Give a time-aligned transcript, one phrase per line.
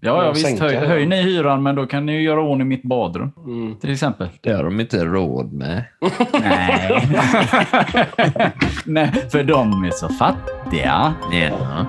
[0.00, 0.60] Ja, ja visst.
[0.60, 3.32] Höj, höj ni hyran, men då kan ni ju göra ordning mitt badrum.
[3.36, 3.76] Mm.
[3.76, 4.28] Till exempel.
[4.40, 5.84] Det har de inte råd med.
[6.32, 7.08] Nej.
[8.84, 11.14] Nej, för de är så fattiga.
[11.32, 11.86] Ja.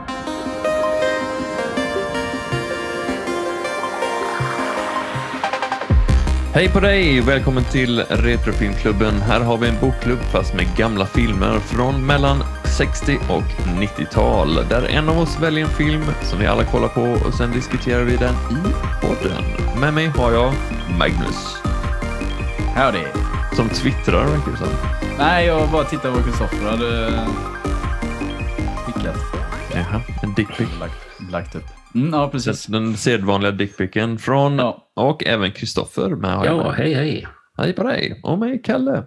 [6.54, 7.21] Hej på dig!
[7.21, 9.14] Välkommen till Retrofilmklubben.
[9.14, 12.44] Här har vi en bokklubb fast med gamla filmer från mellan
[12.78, 13.44] 60 och
[13.80, 14.56] 90-tal.
[14.70, 18.04] Där en av oss väljer en film som vi alla kollar på och sen diskuterar
[18.04, 19.44] vi den i podden.
[19.82, 20.54] Med mig har jag
[21.00, 21.58] Magnus
[22.76, 23.04] Howdy.
[23.55, 24.68] som twittrar verkar det som.
[25.18, 27.12] Nej, jag bara tittar vad Kristoffer hade
[28.86, 29.18] skickat.
[29.74, 30.68] Jaha, en dickpic.
[30.80, 31.63] Lagt, lagt upp.
[31.96, 32.66] Mm, ja, precis.
[32.66, 34.91] Den sedvanliga dickpicen från Ja.
[34.96, 36.32] och även Kristoffer med.
[36.32, 37.27] har Ja, hej hej.
[37.58, 39.04] Hej på dig och mig Kalle.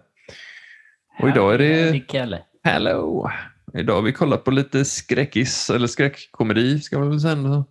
[1.23, 2.39] Och idag är det Kalle.
[2.65, 3.31] Hello.
[3.75, 7.65] Idag har vi kollat på lite skräckis eller skräckkomedi ska man väl säga.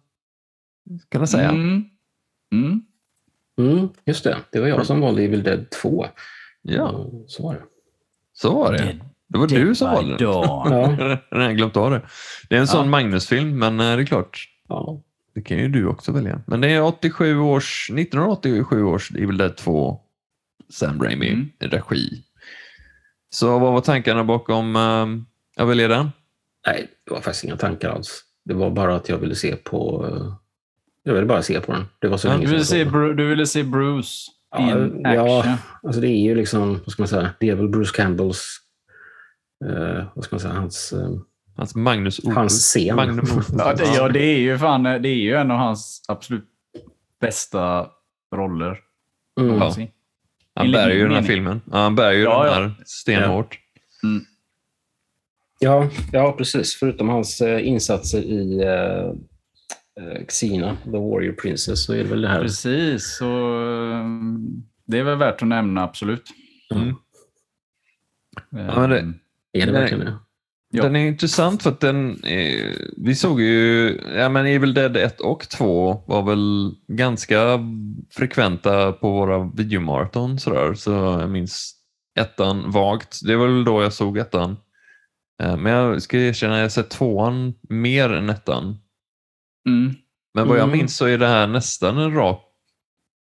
[1.09, 1.49] Kan jag säga.
[1.49, 1.83] Mm.
[2.53, 2.81] Mm.
[3.59, 6.05] Mm, just det, det var jag som valde Evil Dead 2.
[6.61, 7.61] Ja, Mm, Så var det.
[8.33, 8.99] så var det.
[9.27, 10.17] Det var du som valde den.
[10.19, 10.65] Ja,
[11.29, 12.01] Den har jag glömt av det.
[12.49, 12.89] Det är en sån Ja.
[12.91, 15.01] Magnus-film, men eh, det är klart, ja.
[15.35, 16.41] det kan ju du också välja.
[16.47, 19.99] Men det är 87 års, 1987 års Evil Dead 2,
[20.69, 21.49] Sam Raimi Mm.
[21.59, 22.23] regi.
[23.29, 25.25] Så vad var tankarna bakom um,
[25.61, 26.11] jag väljer den?
[26.67, 28.21] Nej, det var faktiskt inga tankar alls.
[28.45, 30.07] Det var bara att jag ville se på...
[30.11, 30.33] eh,
[31.03, 31.85] Jag ville bara se på den.
[31.99, 32.85] Det var så Ja, länge Du ville, se.
[32.85, 34.09] Bru- du ville se Bruce
[34.51, 35.39] Ja, in ja.
[35.39, 35.53] action.
[35.83, 38.57] Alltså det är ju liksom, vad ska man säga, det är väl Bruce Campbells,
[39.65, 41.09] eh, vad ska man säga, hans, eh,
[41.55, 42.35] Hans Magnus Opus.
[42.35, 42.95] hans scen.
[42.95, 43.47] Magnum Opus.
[43.57, 46.45] Ja, det, ja, det är ju fan, det är ju en av hans absolut
[47.21, 47.87] bästa
[48.35, 48.79] roller
[49.39, 49.57] Mm.
[49.57, 49.87] någonsin.
[50.55, 51.61] Han bär ju den här filmen.
[51.71, 52.59] Ja, han bär ju Ja, den ja.
[52.59, 53.57] här stenhårt.
[55.63, 56.75] Ja, ja, precis.
[56.75, 59.07] Förutom hans eh, insatser i eh,
[60.05, 62.41] eh, Xena, The Warrior Princess, så är det väl det här.
[62.41, 66.23] Precis, så um, det är väl värt att nämna, absolut.
[66.73, 66.87] Mm.
[66.87, 66.95] Um,
[68.51, 69.13] Ja, men det-
[69.61, 70.17] Är det verkligen det?
[70.73, 70.83] Ja.
[70.83, 75.19] Den är intressant för att den, eh, vi såg ju, ja men Evil Dead 1
[75.21, 77.59] och 2 var väl ganska
[78.11, 81.73] frekventa på våra videomaraton sådär, så jag minns
[82.19, 83.19] ettan vagt.
[83.27, 84.57] Det var väl då jag såg ettan.
[85.41, 88.77] Eh, men jag ska erkänna, jag har sett tvåan mer än ettan.
[89.67, 89.93] Mm.
[90.33, 90.77] Men vad jag Mm.
[90.77, 92.43] minns så är det här nästan en rak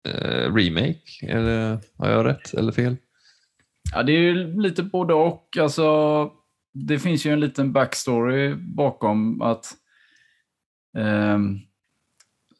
[0.08, 1.26] eh, remake.
[1.28, 2.96] Eller har jag rätt eller fel?
[3.92, 5.56] Ja, det är ju lite både och.
[5.60, 6.30] Alltså,
[6.74, 9.66] det finns ju en liten backstory bakom att
[10.98, 11.58] ehm,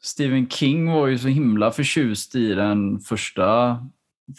[0.01, 3.79] Stephen King var ju så himla förtjust i den första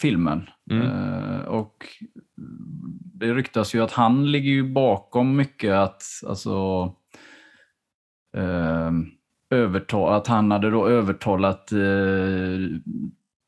[0.00, 0.48] filmen.
[0.70, 0.86] Mm.
[0.86, 1.86] Eh, och
[3.15, 6.54] det ryktas ju att han ligger ju bakom mycket att, alltså,
[8.37, 9.06] ehm,
[9.50, 12.78] överta- att han hade då övertalat eh,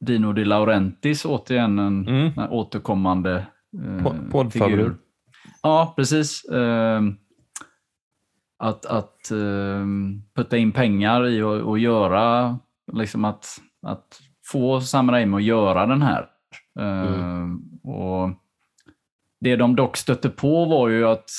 [0.01, 2.33] Dino De Laurentiis, återigen en Mm.
[2.51, 3.47] återkommande
[3.77, 4.77] eh, Po- poddfavorit.
[4.77, 4.95] figur.
[5.63, 6.45] Ja, precis.
[6.51, 7.17] Ehm,
[8.59, 12.59] att att ehm, putta in pengar i och, och göra,
[12.93, 13.47] liksom att,
[13.87, 16.27] att få Sam Raimi att göra den här.
[16.81, 18.31] Ehm, och
[19.41, 21.31] det de dock stötte på var ju att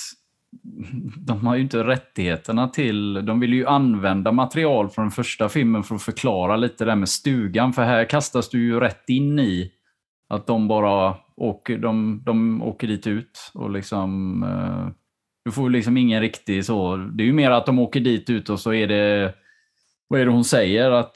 [1.17, 3.25] de har ju inte rättigheterna till...
[3.25, 6.95] De vill ju använda material från den första filmen för att förklara lite det här
[6.95, 7.73] med stugan.
[7.73, 9.71] För här kastas du ju rätt in i
[10.29, 14.43] att de bara åker, de, de åker dit ut och liksom...
[14.43, 14.93] Eh,
[15.45, 16.95] du får ju liksom ingen riktig så...
[16.97, 19.33] Det är ju mer att de åker dit ut och så är det...
[20.07, 20.91] Vad är det hon säger?
[20.91, 21.15] Att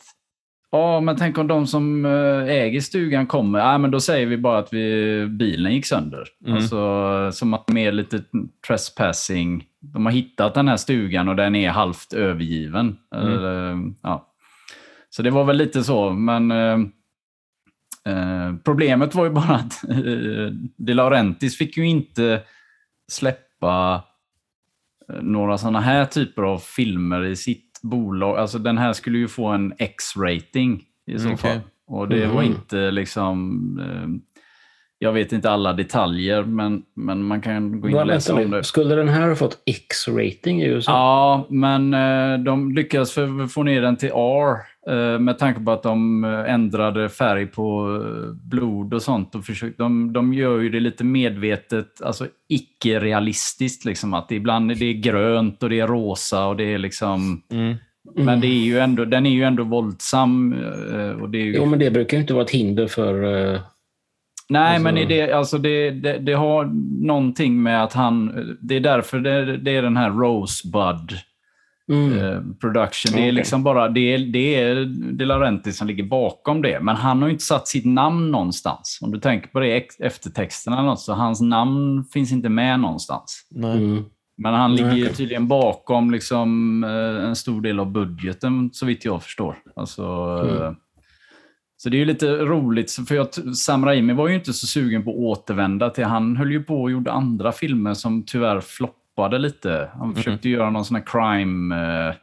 [0.75, 3.59] Ja, men tänk om de som eh, äger stugan kommer.
[3.59, 6.27] Ja, men då säger vi bara att vi, bilen gick sönder.
[6.45, 6.57] Mm.
[6.57, 8.23] Alltså, som att med lite
[8.67, 9.63] trespassing.
[9.79, 12.97] De har hittat den här stugan och den är halvt övergiven.
[13.15, 13.27] Mm.
[13.27, 14.31] Eller, ja.
[15.09, 16.79] Så det var väl lite så, men eh,
[18.07, 22.41] eh, problemet var ju bara att eh, De Laurentiis fick ju inte
[23.11, 24.03] släppa
[25.09, 28.38] eh, några sådana här typer av filmer i sitt bolag.
[28.38, 31.59] Alltså den här skulle ju få en X-rating i så Mm, fall.
[31.87, 32.52] Och det var Mhm.
[32.52, 33.40] inte liksom...
[33.79, 34.32] Eh,
[34.99, 38.64] jag vet inte alla detaljer, men, men man kan gå in och läsa om det.
[38.64, 40.91] Skulle den här ha fått X-rating i USA?
[40.91, 43.14] Ja, men eh, de lyckades
[43.53, 44.58] få ner den till R
[45.20, 49.35] med tanke på att de eh, ändrade färg på eh, blod och sånt.
[49.35, 53.85] Och försökte, de, de gör ju det lite medvetet, alltså icke-realistiskt.
[53.85, 57.41] Liksom, att det ibland är det grönt och det är rosa och det är liksom...
[57.52, 57.76] Mm.
[58.16, 60.53] Men det är ju ändå, den är ju ändå våldsam.
[60.93, 63.23] eh, Och det är ju, Jo, men det brukar ju inte vara ett hinder för...
[63.53, 63.59] eh,
[64.49, 66.66] Nej, Alltså- men det, alltså det, det, det har
[67.05, 68.31] någonting med att han...
[68.61, 71.11] Det är därför det, det är den här Rosebud
[71.91, 72.20] Mm.
[72.20, 73.11] eh, production.
[73.16, 76.79] Det är liksom bara det är, det är De Laurentiis som ligger bakom det.
[76.79, 78.99] Men han har ju inte satt sitt namn någonstans.
[79.02, 83.47] Om du tänker på det eftertexterna, eller något, så hans namn finns inte med någonstans.
[83.52, 83.78] Nej.
[83.78, 84.03] Mm.
[84.37, 85.16] Men han Nej, ligger ju okej.
[85.16, 89.55] tydligen bakom liksom, eh, en stor del av budgeten, så vitt jag förstår.
[89.76, 90.03] Alltså,
[90.43, 90.61] Mm.
[90.64, 90.72] eh,
[91.78, 95.03] Så det är ju lite roligt, för jag, Sam Raimi var ju inte så sugen
[95.03, 96.03] på att återvända till...
[96.05, 98.99] Han höll ju på och gjorde andra filmer som tyvärr floppade
[99.38, 99.90] lite.
[99.94, 101.76] Han försökte göra någon sån här crime...
[102.09, 102.16] eh,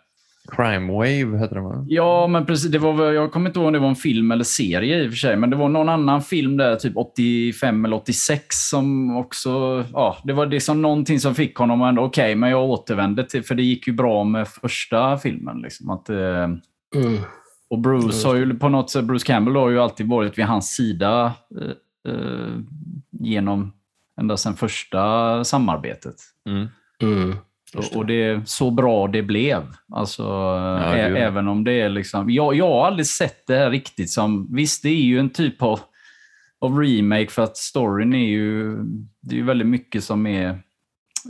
[0.57, 1.85] Crime Wave heter den va?
[1.89, 2.71] Ja, men precis.
[2.71, 5.07] Det var, väl- jag kommer inte ihåg om det var en film eller serie i
[5.07, 9.17] och för sig, men det var någon annan film där, typ 85 eller 86, som
[9.17, 9.85] också...
[9.93, 13.43] Ja, det var liksom någonting som fick honom att ändå, okej, men jag återvände till...
[13.45, 15.59] För det gick ju bra med första filmen.
[15.61, 16.49] Liksom, att, eh,
[16.95, 17.19] Mm.
[17.71, 20.75] och Bruce har ju på något sätt, Bruce Campbell har ju alltid varit vid hans
[20.75, 22.49] sida eh, eh,
[23.21, 23.73] genom
[24.21, 26.15] ända sedan första samarbetet.
[26.49, 26.67] Mm.
[27.03, 27.37] Mm.
[27.77, 29.63] Och, och det är så bra det blev.
[29.93, 30.23] Alltså,
[30.95, 31.17] ä- gud.
[31.19, 32.31] även om det är liksom...
[32.31, 34.49] Jag, jag har aldrig sett det här riktigt som...
[34.55, 35.81] Visst, det är ju en typ av,
[36.61, 38.77] av remake för att storyn är ju...
[39.21, 40.49] Det är ju väldigt mycket som är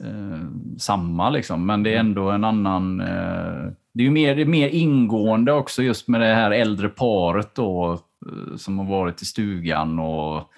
[0.04, 0.46] eh,
[0.78, 1.66] samma, liksom.
[1.66, 3.00] Men det är ändå en annan...
[3.00, 7.92] Eh, det är ju mer, mer ingående också just med det här äldre paret då,
[7.92, 10.48] eh, som har varit i stugan och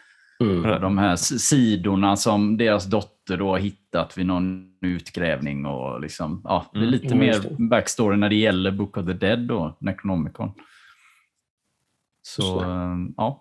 [0.40, 0.81] Mm.
[0.81, 5.66] de här sidorna som deras dotter då har hittat vid någon utgrävning.
[5.66, 8.96] Och liksom, ja, det är Mm, lite ja, just mer backstory när det gäller Book
[8.96, 10.50] of the Dead, då, Necronomicon.
[12.22, 12.60] Så, Så.
[12.62, 13.40] eh, ja.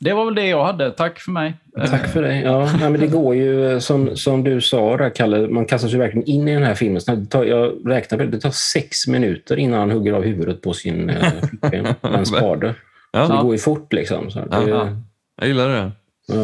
[0.00, 0.90] Det var väl det jag hade.
[0.90, 1.54] Tack för mig.
[1.90, 2.40] Tack för det.
[2.40, 5.88] Ja, nej, men det går ju eh, som, som du sa, där, Kalle, man kastar
[5.88, 7.00] sig verkligen in i den här filmen.
[7.00, 10.22] Så Det tar, jag räknar på det, det tar sex minuter innan han hugger av
[10.22, 12.74] huvudet på sin eh, flickvän med en spade.
[13.12, 14.30] Så det Ja, går ju fort liksom.
[14.30, 14.88] Så det, Ja.
[15.36, 15.92] jag gillar det.
[16.26, 16.34] ja.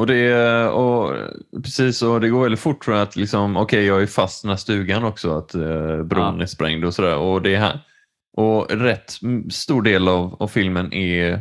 [0.00, 1.16] Och det, och
[1.62, 4.50] precis, och det går väldigt fort för att liksom, okej, jag är fast i den
[4.50, 6.42] här stugan också, att eh, bron Ja.
[6.42, 7.16] är sprängd och sådär.
[7.16, 7.80] Och, det är här,
[8.36, 9.14] och rätt
[9.50, 11.40] stor del av, av filmen är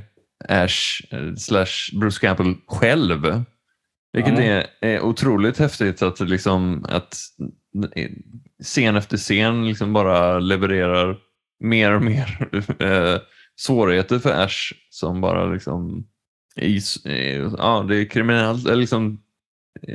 [0.50, 3.44] Ash eh, slash Bruce Campbell själv.
[4.14, 4.42] Vilket Ja.
[4.44, 7.16] är, är otroligt häftigt att, liksom, att
[8.64, 11.18] scen efter scen liksom bara levererar
[11.64, 13.20] mer och mer eh,
[13.60, 16.08] svårigheter för Ash som bara liksom
[16.62, 16.82] i,
[17.58, 19.20] ja, det är kriminellt, eller liksom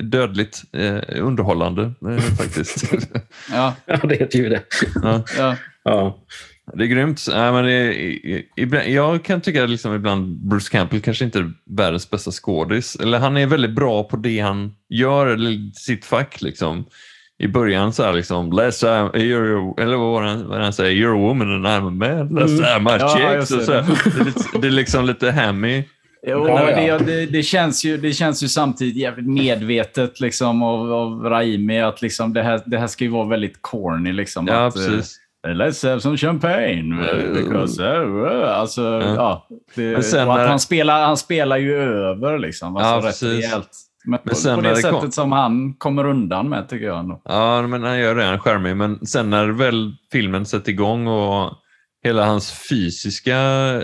[0.03, 2.85] dödligt eh, underhållande eh, faktiskt.
[3.53, 4.63] Ja, ja, det heter ju det.
[5.03, 5.57] ja, ja.
[5.85, 6.19] Ja.
[6.75, 7.27] det är grymt.
[7.31, 7.95] Ja, men det
[8.57, 12.97] ibland, jag kan tycka liksom ibland Bruce Campbell kanske inte är världens bästa skådis.
[12.97, 16.43] Eller han är väldigt bra på det han gör, eller sitt fack.
[16.43, 16.85] Liksom.
[17.39, 20.73] I början så här liksom, Let's have, you're, eller vad var det han, vad han
[20.73, 22.85] säger, you're a woman and I'm a man, let's Mm.
[22.85, 23.35] my Ja, chicks.
[23.35, 24.61] just Och så det.
[24.61, 25.85] det är liksom lite hammy.
[26.27, 26.99] Jo, Ja, ja.
[26.99, 31.81] det, det, det, känns ju, det känns ju samtidigt jävligt medvetet liksom, av, av Raimi
[31.81, 34.13] att liksom, det, här, det här ska ju vara väldigt corny.
[34.13, 35.21] Liksom, Ja, att, eh, precis.
[35.47, 36.95] Let's have some champagne.
[37.35, 38.83] Because, uh, alltså,
[39.17, 39.49] ja.
[39.75, 42.77] det, Men sen att han, spelar, han spelar ju över liksom.
[42.77, 43.29] Alltså, Ja, rätt precis.
[43.45, 43.69] rejält.
[44.07, 46.99] Men, Men sen på det det sättet kom- som han kommer undan med, tycker jag.
[46.99, 47.23] Ändå.
[47.25, 48.25] Ja, men han gör det.
[48.25, 48.77] Han är charmig.
[48.77, 51.53] Men sen när väl filmen sätter igång och
[52.05, 53.39] hela hans fysiska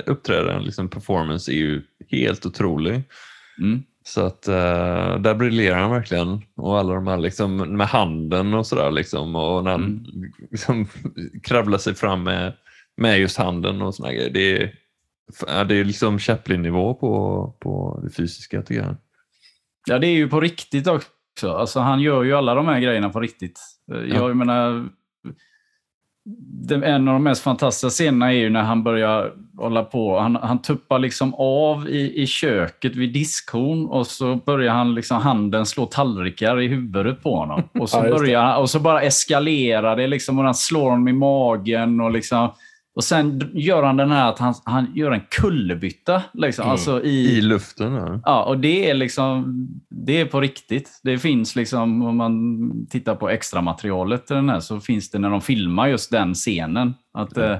[0.06, 3.02] uppträdande, liksom performance, är ju helt otrolig.
[3.60, 3.82] Mm.
[4.04, 6.42] Så att eh, där briljerar han verkligen.
[6.56, 8.90] Och alla de här liksom, med handen och sådär.
[8.90, 10.32] Liksom, och när han Mm.
[10.50, 10.86] liksom,
[11.42, 12.52] kravlar sig fram med,
[12.96, 14.30] med just handen och såna grejer.
[14.30, 14.74] Det är,
[15.46, 18.96] ja, det är liksom Chaplin-nivå på, på det fysiska tycker jag.
[19.88, 21.52] Ja, det är ju på riktigt också.
[21.52, 23.60] Alltså, han gör ju alla de här grejerna på riktigt.
[23.94, 24.88] Eh, Jag menar,
[26.70, 30.18] en av de mest fantastiska scenerna är ju när han börjar hålla på.
[30.18, 35.16] Han, han tuppar liksom av i, i köket vid diskhon och så börjar han liksom
[35.16, 37.62] handen slå tallrikar i huvudet på honom.
[37.80, 41.12] Och så, Ja, börjar, och så bara eskalerar det liksom och han slår honom i
[41.12, 42.00] magen.
[42.00, 42.50] Och liksom,
[43.00, 46.22] och sen gör han den här att han, han gör en kullerbytta.
[46.32, 46.72] Liksom, Mm.
[46.72, 47.92] alltså I luften.
[47.94, 48.20] Ja.
[48.24, 49.44] Ja, och det är liksom
[49.90, 51.00] det är på riktigt.
[51.02, 55.18] Det finns liksom, om man tittar på extra materialet till den här, så finns det
[55.18, 56.94] när de filmar just den scenen.
[57.14, 57.56] Att, eh,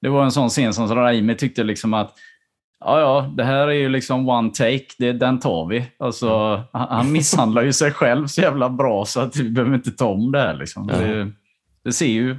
[0.00, 2.12] det var en sån scen som Raimi tyckte liksom att
[2.86, 5.84] Ja, ja, det här är ju liksom one take, det, den tar vi.
[5.98, 6.28] Alltså,
[6.72, 10.06] han, han misshandlar ju sig själv så jävla bra så att vi behöver inte ta
[10.08, 10.54] om det här.
[10.54, 10.86] Liksom.
[10.86, 11.30] Det,
[11.84, 12.36] det ser ju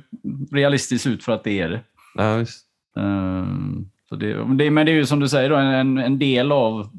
[0.51, 1.79] realistiskt ut för att det är det.
[2.17, 2.65] Ja, visst.
[2.97, 6.51] Ehm, så det, det, men det är ju som du säger, då, en, en del
[6.51, 6.89] av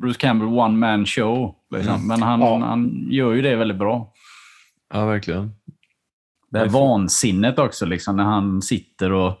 [0.00, 1.54] Bruce Campbell one man show.
[1.74, 1.94] Liksom.
[1.94, 2.06] Mm.
[2.06, 2.58] Men han, Ja.
[2.58, 4.12] han gör ju det väldigt bra.
[4.92, 5.52] ja, verkligen.
[6.50, 9.32] Det här vansinnet också, liksom, när han sitter och,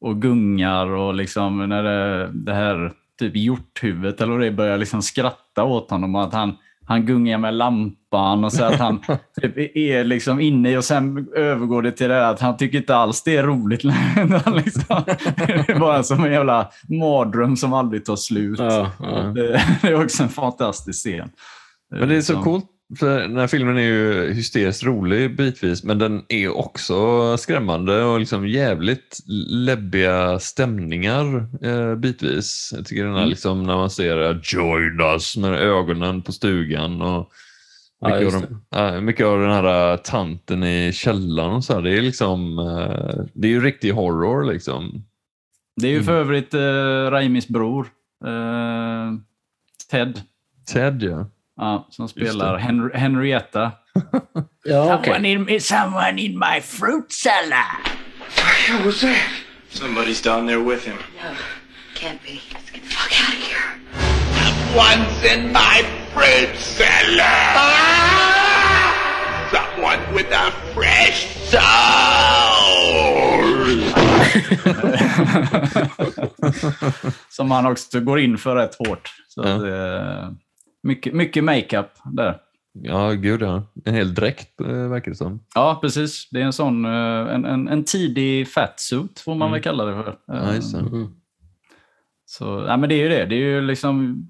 [0.00, 5.64] och gungar och liksom, när det, det här typ hjorthuvudet eller det börjar liksom skratta
[5.64, 6.14] åt honom.
[6.14, 6.56] Och att han,
[6.88, 9.00] han gungar med lampan och så att han
[9.40, 12.78] typ är liksom inne i och sen övergår det till det där att han tycker
[12.78, 13.84] inte alls det är roligt.
[13.84, 15.02] liksom,
[15.36, 18.58] det är bara som en jävla mardröm som aldrig tar slut.
[18.58, 19.22] Ja, ja.
[19.22, 21.30] Det, är också en fantastisk scen.
[21.90, 22.66] Men det är så Som- coolt,
[22.98, 28.20] för den här filmen är ju hysteriskt rolig bitvis, men den är också skrämmande och
[28.20, 29.18] liksom jävligt
[29.48, 32.72] läbbiga stämningar eh, bitvis.
[32.76, 33.30] Jag tycker den här Mm.
[33.30, 37.30] liksom när man ser eh, Join us med ögonen på stugan och
[38.00, 41.64] Ja, mycket, just av, de, ja, mycket av den här eh, tanten i källaren och
[41.64, 45.04] så här, det är liksom, eh, det är ju riktig horror liksom.
[45.80, 46.06] Det är ju Mm.
[46.06, 47.86] för övrigt eh, Raimis bror,
[48.26, 49.12] eh,
[49.90, 50.20] Ted,
[50.72, 51.26] Ted ja.
[51.58, 52.56] Ja, som spelar.
[52.58, 53.72] Hen Ja, Henrietta.
[54.64, 55.04] okej.
[55.04, 57.88] Someone, in, someone in my fruit salad!
[58.68, 59.16] Yeah, what's that?
[59.70, 60.96] Somebody's down there with him.
[61.22, 61.30] No,
[61.94, 62.40] can't be.
[62.52, 63.78] Let's get the fuck out of here.
[64.74, 65.82] Someone's in my
[66.14, 67.24] fruit cellar!
[69.50, 71.58] Someone with a fresh soul!
[77.28, 79.10] som han också går in för rätt hårt.
[79.28, 79.54] Så Ja.
[79.54, 80.28] att, eh,
[80.82, 82.40] mycket, mycket makeup där.
[82.72, 83.62] Ja, gud ja.
[83.84, 85.40] En hel dräkt eh, verkar det som.
[85.54, 86.28] Ja, precis.
[86.30, 86.90] Det är en sån eh,
[87.34, 90.18] en, en, en tidig fatsuit, får man väl kalla det för.
[90.26, 90.78] Ja, Eh, just det.
[90.80, 91.08] Mm.
[92.24, 93.26] Så, ja, men det är ju det.
[93.26, 94.26] Det är ju liksom...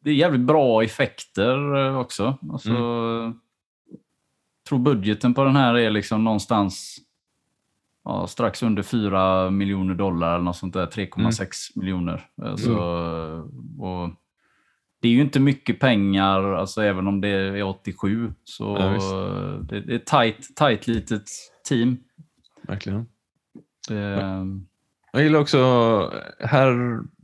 [0.00, 2.38] Det är jävligt bra effekter också.
[2.52, 2.70] Alltså,
[4.68, 6.96] tror budgeten på den här är liksom någonstans
[8.04, 10.86] ja, strax under 4 miljoner dollar eller något sånt där.
[10.86, 12.26] 3,6 miljoner.
[12.42, 12.78] Eh, Så,
[13.78, 14.10] och
[15.02, 18.32] det är ju inte mycket pengar, alltså även om det är 87.
[18.44, 18.90] Så Ja,
[19.68, 21.22] det, det är ett tight, tight litet
[21.68, 21.96] team.
[22.68, 23.06] Verkligen.
[23.88, 24.20] Det,
[25.12, 25.58] Jag gillar också,
[26.40, 26.72] här,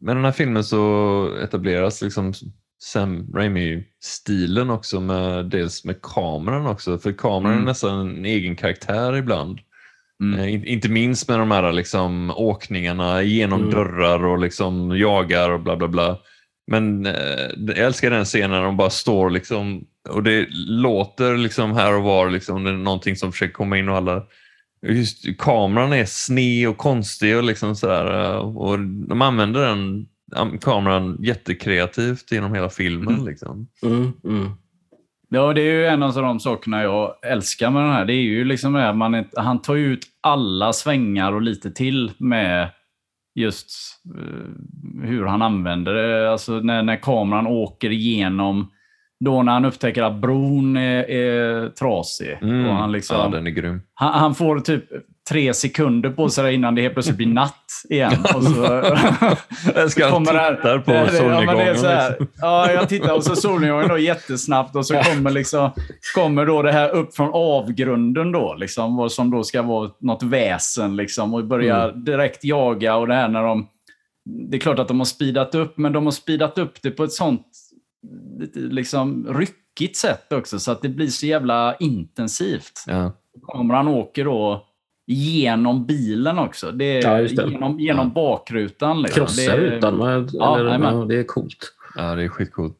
[0.05, 2.33] med den här filmen så etableras liksom
[2.85, 6.99] Sam Raimi-stilen också, med, dels med kameran också.
[6.99, 7.63] För kameran Mm.
[7.65, 9.59] är nästan en egen karaktär ibland.
[10.23, 10.41] mm.
[10.41, 13.71] Eh, in- inte minst med de här liksom, åkningarna genom Mm.
[13.75, 16.19] dörrar och liksom jagar och bla bla bla.
[16.67, 17.13] Men eh,
[17.67, 22.03] jag älskar den scenen när de bara står liksom, och det låter liksom här och
[22.03, 24.23] var liksom, det är någonting som försöker komma in och alla
[24.87, 28.25] Just kameran är sned och konstig och liksom sådär.
[28.35, 30.07] eh, Och de använder den
[30.37, 33.15] am- kameran jättekreativt genom hela filmen.
[33.15, 33.27] Mm.
[33.27, 33.69] Liksom.
[33.83, 34.51] Mm, mm.
[35.29, 38.05] Ja, det är ju en av de sakerna jag älskar med den här.
[38.05, 41.43] Det är ju liksom det här, man är, han tar ju ut alla svängar och
[41.43, 42.69] lite till med
[43.35, 43.71] just
[44.19, 46.33] eh, hur han använder det.
[46.33, 48.71] Alltså när, när kameran åker igenom,
[49.21, 52.39] då när han upptäcker att bron är, är trasig.
[52.43, 52.67] Mm.
[52.67, 53.29] Och han, liksom, Ja,
[53.95, 54.85] han, han får typ
[55.29, 58.13] tre sekunder på sig innan det helt plötsligt blir natt igen.
[58.35, 61.57] Och så, Jag han kommer tittar på Ja, solnedgången.
[61.59, 62.27] här, liksom.
[62.41, 65.71] ja, jag tittar och så solnedgången då jättesnabbt och så kommer, liksom,
[66.15, 70.23] kommer då det här upp från avgrunden då, liksom, vad som då ska vara något
[70.23, 73.69] väsen liksom, och börjar direkt jaga och det här när de...
[74.51, 77.05] Det är klart att de har speedat upp, men de har speedat upp det på
[77.05, 77.47] ett sånt
[78.55, 82.85] liksom ryckigt sätt också, så att det blir så jävla intensivt.
[82.87, 83.13] Ja.
[83.53, 84.67] Kameran åker då
[85.07, 86.73] genom bilen också.
[86.73, 87.51] Det är Ja, det.
[87.51, 89.03] Genom, genom bakrutan.
[89.03, 89.21] Liksom.
[89.27, 89.99] Krossa det är, rutan.
[89.99, 90.29] va?
[90.33, 91.73] Ja, Eller, ja, det är coolt.
[91.97, 92.77] ja, det är skitcoolt.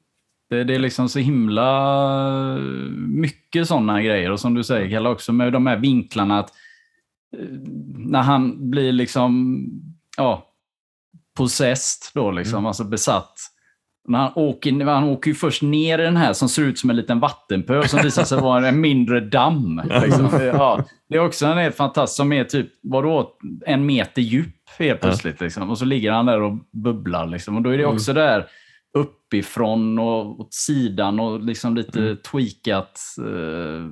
[0.51, 2.59] Det, det är liksom så himla
[2.97, 4.31] mycket sådana grejer.
[4.31, 6.39] Och som du säger, Kalle, också med de här vinklarna.
[6.39, 6.51] att
[7.39, 7.45] eh,
[7.97, 9.65] När han blir liksom
[10.17, 10.47] ja,
[11.37, 13.35] possessed, då, liksom, alltså besatt.
[14.09, 16.91] När han, åker, han åker ju först ner i den här som ser ut som
[16.91, 19.83] en liten vattenpöl som visar sig vara en mindre damm.
[20.05, 20.29] Liksom.
[20.31, 23.31] Det- Ja, det är också en helt fantastisk, som är typ vadå,
[23.67, 25.41] en meter djup helt plötsligt.
[25.41, 25.71] Liksom.
[25.71, 27.27] Och så ligger han där och bubblar.
[27.27, 27.57] Liksom.
[27.57, 28.47] Och då är det också där
[28.99, 33.01] uppifrån och åt sidan och liksom lite tweakat.
[33.19, 33.87] eh,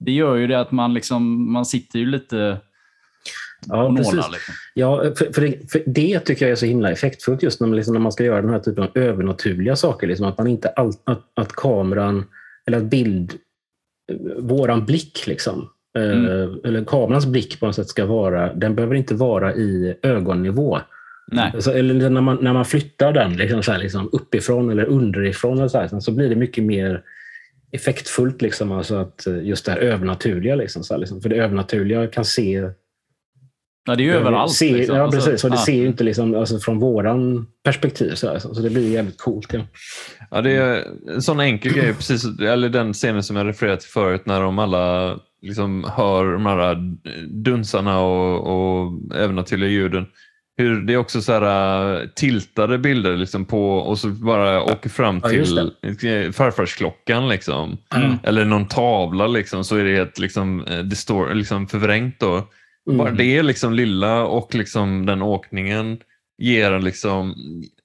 [0.00, 2.56] Det gör ju det att man, liksom, man sitter ju lite
[3.66, 4.14] Ja, precis.
[4.14, 4.54] Liksom.
[4.74, 7.76] Ja, för, för, det, för det tycker jag är så himla effektfullt just när man,
[7.76, 10.06] liksom, när man ska göra den här typen av övernaturliga saker.
[10.06, 12.24] Liksom, att man inte all, att, att kameran,
[12.66, 13.32] eller att bild,
[14.12, 18.94] eh, våran blick liksom, eh, eller kamerans blick på något sätt ska vara, den behöver
[18.94, 20.78] inte vara i ögonnivå.
[21.58, 25.58] Så, eller när man, när man flyttar den liksom, så här, liksom, uppifrån eller underifrån
[25.58, 27.02] eller så, här, så blir det mycket mer
[27.72, 28.42] effektfullt.
[28.42, 30.54] Liksom, alltså att eh, just det här övernaturliga.
[30.54, 32.70] Liksom, så här, liksom, för det övernaturliga kan se
[33.88, 34.52] Ja, det är ju överallt.
[34.52, 34.96] Se, liksom.
[34.96, 35.44] Ja, Alltså, precis.
[35.44, 35.64] Och det ja.
[35.66, 38.14] ser ju inte liksom, alltså, från våran perspektiv.
[38.14, 39.52] Så, här, så det blir jävligt coolt.
[39.52, 39.60] Ja.
[40.30, 43.90] Ja, det är en sån enkel grej, precis, eller den scenen som jag refererade till
[43.90, 46.76] förut när de alla liksom hör de här
[47.44, 50.06] dunsarna och, och övernaturliga ljuden.
[50.56, 54.88] hur det är också så här äh, tiltade bilder liksom på och så bara åker
[54.90, 57.76] fram Ja, till eh, farfarsklockan liksom.
[57.94, 58.12] Mm.
[58.22, 62.48] Eller någon tavla liksom så är det helt liksom, eh, distor- liksom förvrängt då.
[62.88, 62.98] Mm.
[62.98, 65.98] Bara det liksom lilla och liksom den åkningen
[66.42, 67.34] ger en liksom,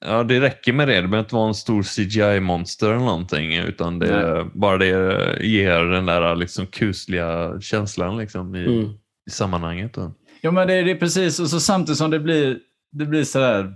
[0.06, 0.96] ja det räcker med det.
[0.96, 4.88] Det behöver inte vara en stor CGI-monster eller någonting utan det, bara det
[5.46, 8.90] ger den där liksom kusliga känslan liksom i, Mm.
[9.28, 9.94] i sammanhanget.
[9.94, 10.14] Då.
[10.42, 11.40] Jo, men det, det är precis.
[11.40, 12.60] Och så samtidigt som det blir,
[12.92, 13.76] det blir sådär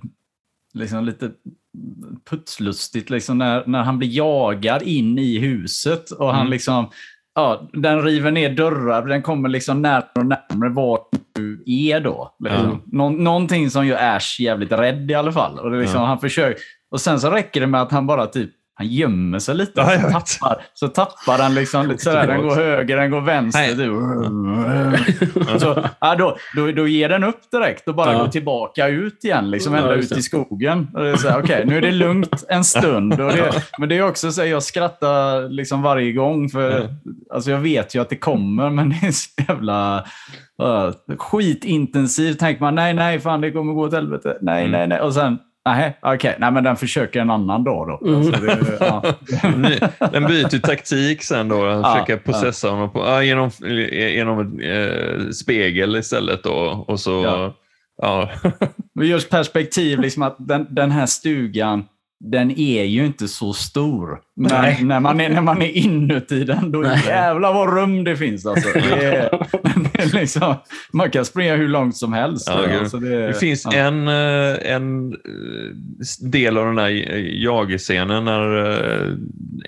[0.74, 1.32] liksom lite
[2.30, 6.52] putslustigt liksom när, när han blir jagad in i huset och han Mm.
[6.52, 6.90] liksom
[7.38, 12.36] Ja, den river ner dörrar, den kommer liksom närmare och närmare vart du är då.
[12.40, 12.82] Liksom.
[12.86, 15.60] Nå- någonting som gör Ash jävligt rädd i alla fall.
[15.60, 18.50] Och, det liksom, han försöker, och sen så räcker det med att han bara typ
[18.78, 19.82] han gömmer sig lite.
[19.82, 20.02] Ja, så,
[20.40, 22.28] tappar, så tappar han liksom lite sådär.
[22.28, 23.68] Den går höger, den går vänster.
[23.68, 25.48] Typ.
[25.62, 28.20] Så, ja, då, då, då ger den upp direkt och bara Ja.
[28.20, 29.52] går tillbaka ut igen.
[29.52, 30.88] Liksom ända ut i skogen.
[30.94, 33.14] Och det är så här, Okej, nu är det lugnt en stund.
[33.22, 36.50] Och det, men det är också så här, jag skrattar liksom varje gång.
[36.50, 36.90] För
[37.34, 39.98] alltså, Jag vet ju att det kommer, men det är så jävla
[40.64, 42.40] uh, skitintensivt.
[42.40, 44.38] Tänker man, nej, nej, fan det kommer gå åt helvete.
[44.42, 44.72] Nej, Mm.
[44.72, 45.02] nej, nej.
[45.02, 45.38] Och sen,
[45.76, 48.08] nej, okej, nej, men den försöker en annan dag då.
[48.08, 48.20] Mm.
[48.20, 49.04] Alltså, det, ja.
[50.12, 51.70] Den byter taktik sen då.
[51.70, 53.50] Han Ja, försöker processa honom på, ja, genom,
[53.92, 56.44] genom en eh, spegel istället.
[56.44, 57.54] Då, och så, Ja.
[58.02, 58.30] ja.
[59.04, 61.86] Just perspektiv, liksom att den, den här stugan,
[62.20, 64.20] den är ju inte så stor.
[64.36, 64.78] Nej.
[64.80, 67.04] Men när man är, när man är inuti den, då Nej.
[67.08, 68.46] jävlar vad rum det finns.
[68.46, 68.70] Alltså.
[68.74, 69.30] Det är,
[69.94, 70.56] det är liksom,
[70.92, 72.48] man kan springa hur långt som helst.
[72.50, 73.74] Ja, alltså det, Det finns ja.
[73.74, 76.90] en, eh, en eh, del av den här
[77.44, 79.14] jagscenen när eh,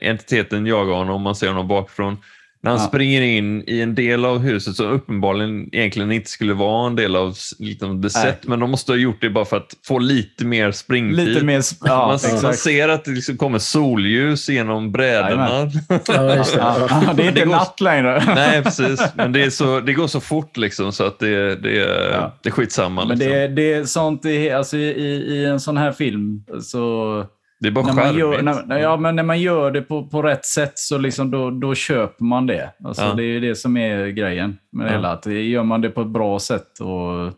[0.02, 2.18] entiteten jagar honom man ser honom bakifrån.
[2.64, 2.88] När han Ja.
[2.88, 7.16] springer in i en del av huset som uppenbarligen egentligen inte skulle vara en del
[7.16, 10.46] av liksom, the set, men de måste ha gjort det bara för att få lite
[10.46, 11.28] mer springtid.
[11.28, 11.60] Lite mer...
[11.60, 12.60] sp- Ja, man, man exakt.
[12.60, 15.50] ser att det liksom kommer solljus genom brädorna.
[16.08, 17.14] Ja, det.
[17.16, 18.24] Det är inte Det går- natt längre.
[18.36, 19.02] Nej, precis.
[19.16, 21.72] Men det, är så, det går så fort liksom så att det, det,
[22.12, 22.38] Ja.
[22.44, 23.06] det är skitsamma.
[23.06, 23.34] Men Liksom.
[23.34, 27.26] det, det är sånt i, alltså i, i en sån här film så...
[27.60, 28.68] det är bara när man, gör, charmigt.
[28.68, 31.76] när, ja, men när man gör det på, på rätt sätt så liksom då, då
[31.76, 32.70] köper man det.
[32.84, 33.14] Alltså Ja.
[33.14, 34.96] Det är det som är grejen med det Ja.
[34.98, 35.12] hela.
[35.12, 37.34] Att det- gör man det på ett bra sätt och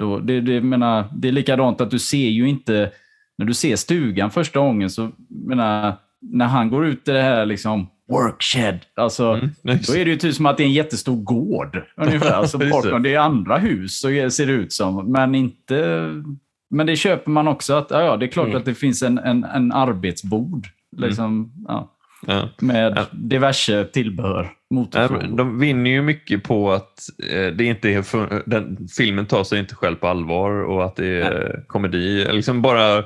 [0.00, 2.90] då, det, det, menar, det är likadant att du ser ju inte...
[3.38, 5.10] När du ser stugan första gången så
[5.48, 10.10] menar, när han går ut i det här liksom workshed, alltså, Mm, då är det
[10.10, 11.82] ju typ som att det är en jättestor gård.
[11.96, 12.30] Ungefär.
[12.32, 15.12] Alltså, bakom, det är andra hus, så ser det ut som.
[15.12, 16.08] Men inte...
[16.70, 17.74] Men det köper man också.
[17.74, 18.58] att ja, ja, Det är klart Mm.
[18.58, 21.92] att det finns en, en, en arbetsbord liksom, ja,
[22.60, 24.50] med diverse tillbehör.
[24.94, 26.98] Nej, De vinner ju mycket på att
[27.30, 31.06] eh, det inte är den, filmen tar sig inte själv på allvar och att det
[31.06, 32.26] är komedi.
[32.32, 33.04] Liksom bara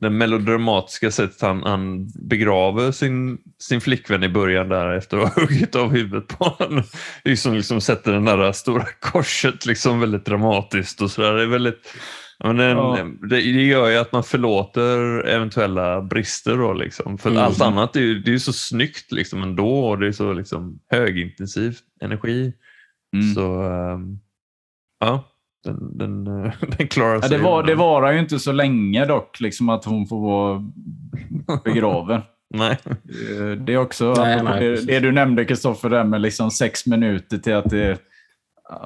[0.00, 5.42] den melodramatiska sättet han, han begraver sin, sin flickvän i början där efter att ha
[5.46, 6.82] huggit av huvudet på honom.
[7.24, 11.32] Liksom, liksom sätter den där stora korset liksom väldigt dramatiskt och sådär.
[11.32, 11.94] Det är väldigt
[12.44, 12.98] men den, Ja.
[13.20, 16.56] det, det gör ju att man förlåter eventuella brister.
[16.56, 17.18] Då, liksom.
[17.18, 17.42] För Mm.
[17.42, 20.78] allt annat är ju, det är så snyggt liksom ändå och det är så liksom,
[20.90, 22.52] högintensiv energi.
[23.16, 23.34] Mm.
[23.34, 24.18] Så ehm,
[25.00, 25.24] ja,
[25.64, 26.24] den, den,
[26.78, 27.30] den klarar Ja, sig.
[27.38, 30.64] det, var, det varar ju inte så länge dock, liksom att hon får vara
[31.64, 32.20] begraven.
[32.54, 32.78] Nej.
[32.84, 36.86] Eh, Det är också Nej, nej, det, det du nämnde, Kristoffer, där med liksom sex
[36.86, 37.98] minuter till att, det,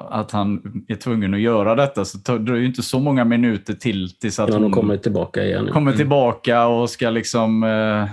[0.09, 2.05] att han är tvungen att göra detta.
[2.05, 4.97] Så tar- det dröjer ju inte så många minuter till tills att När hon kommer
[4.97, 5.67] tillbaka igen.
[5.73, 8.05] kommer tillbaka och ska liksom eh,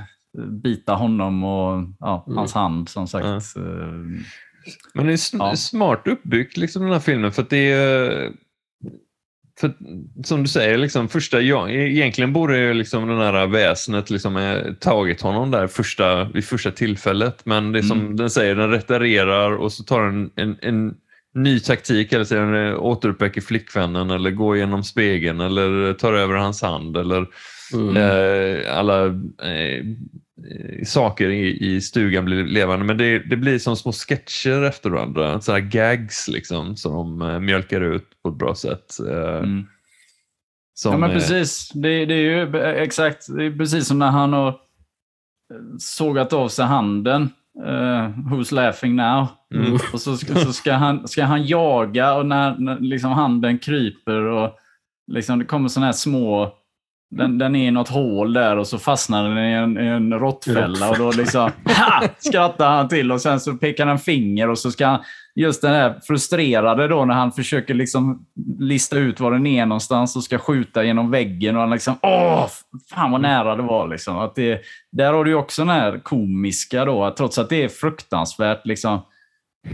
[0.62, 2.36] bita honom och ja, Mm.
[2.38, 3.26] hans hand, som sagt.
[3.26, 3.36] Ja.
[3.62, 3.88] Eh,
[4.94, 5.56] Men det är sm- Ja.
[5.56, 8.30] smart uppbyggt liksom, den här filmen för att det är
[9.60, 9.72] för,
[10.24, 14.72] som du säger, liksom, första, ja, egentligen borde ju liksom den här väsnet liksom, eh,
[14.80, 17.46] tagit honom där första, vid första tillfället.
[17.46, 18.16] Men det är som Mm.
[18.16, 20.94] den säger, den reparerar och så tar den en, en
[21.34, 26.34] ny taktik, eller säger den eh, återuppväcker flickvännen eller går genom spegeln eller tar över
[26.34, 27.26] hans hand eller
[27.74, 27.96] Mm.
[27.96, 29.78] eh, alla eh,
[30.50, 32.84] eh, saker i, i stugan blir levande.
[32.84, 37.30] Men det, det blir som små sketcher efter varandra, så här gags liksom, som de
[37.30, 39.00] eh, mjölkar ut på ett bra sätt.
[39.10, 39.66] Eh, mm.
[40.84, 41.70] Ja, men eh, precis.
[41.74, 44.54] Det, det är ju exakt det är precis som när han har eh,
[45.78, 47.30] sågat av sig handen.
[47.64, 49.26] eh, who's laughing now?
[49.54, 49.78] Mm.
[49.92, 54.20] Och så, ska, så ska, han, ska han jaga och när, när liksom handen kryper
[54.20, 54.56] och
[55.12, 56.52] liksom det kommer sådana här små...
[57.10, 60.12] Den, den är i något hål där och så fastnar den i en, i en
[60.14, 64.58] råttfälla och då liksom ha, skrattar han till och sen så pekar han finger och
[64.58, 65.00] så ska han
[65.34, 68.26] just den här frustrerade då när han försöker liksom
[68.58, 72.46] lista ut var den är någonstans och ska skjuta genom väggen och han liksom åh,
[72.90, 74.18] fan vad nära det var liksom.
[74.18, 74.60] Att det,
[74.92, 79.00] där har du också den här komiska då, att trots att det är fruktansvärt liksom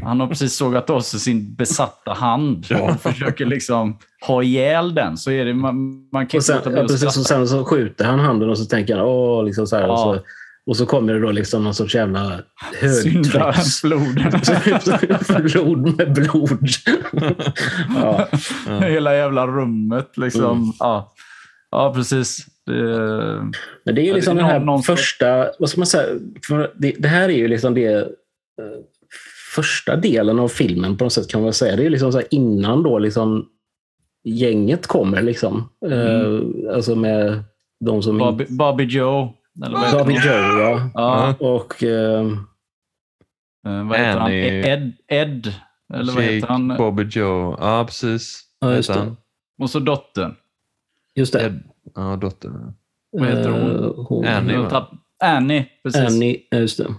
[0.02, 5.16] han har precis sågat av sig sin besatta hand och försöker liksom ha ihjäl den.
[5.16, 8.04] Så är det, man, man kan Och sen, inte ja, precis, och sen så skjuter
[8.04, 9.82] han handen och så tänker han åh, liksom så här.
[9.84, 9.96] Och, Ja.
[10.16, 10.20] så,
[10.66, 12.40] och så kommer det då liksom någon sorts jävla
[12.80, 13.74] högtrycks...
[13.80, 15.42] Syndarblod.
[15.52, 16.68] blod med blod.
[17.96, 18.28] ja.
[18.80, 20.44] Hela jävla rummet liksom.
[20.58, 20.72] Mm.
[20.78, 21.12] Ja.
[21.70, 22.46] ja, precis.
[22.66, 22.72] Det,
[23.84, 25.80] Men det är ju Ja, liksom det är den här någon- någon- första, vad ska
[25.80, 28.04] man säga, för det, det här är ju liksom det eh,
[29.54, 31.76] första delen av filmen på något sätt kan man säga.
[31.76, 33.48] Det är liksom så här innan då liksom
[34.24, 35.68] gänget kommer liksom.
[35.86, 37.42] Eh, alltså med
[37.84, 38.18] de som...
[38.18, 39.32] Bobby, Bobby Joe.
[39.64, 40.14] Eller vad Bobby?
[40.14, 40.90] Joe, ja.
[40.94, 42.26] Ja, Och eh,
[43.62, 44.22] vad heter han?
[44.22, 44.70] Annie.
[44.70, 45.52] Ed, Ed.
[45.94, 46.68] Eller vad Jake, heter han?
[46.78, 47.56] Bobby Joe.
[47.60, 48.42] Ja, precis.
[48.60, 49.16] Ja, Vad just det.
[49.62, 50.34] Och så dottern.
[51.14, 51.46] just det.
[51.46, 51.62] Ed.
[51.94, 52.74] Ja, dottern.
[53.12, 53.94] Vad heter hon?
[54.08, 54.68] Hon Annie,
[55.24, 56.00] Annie, precis.
[56.00, 56.94] Annie, just det.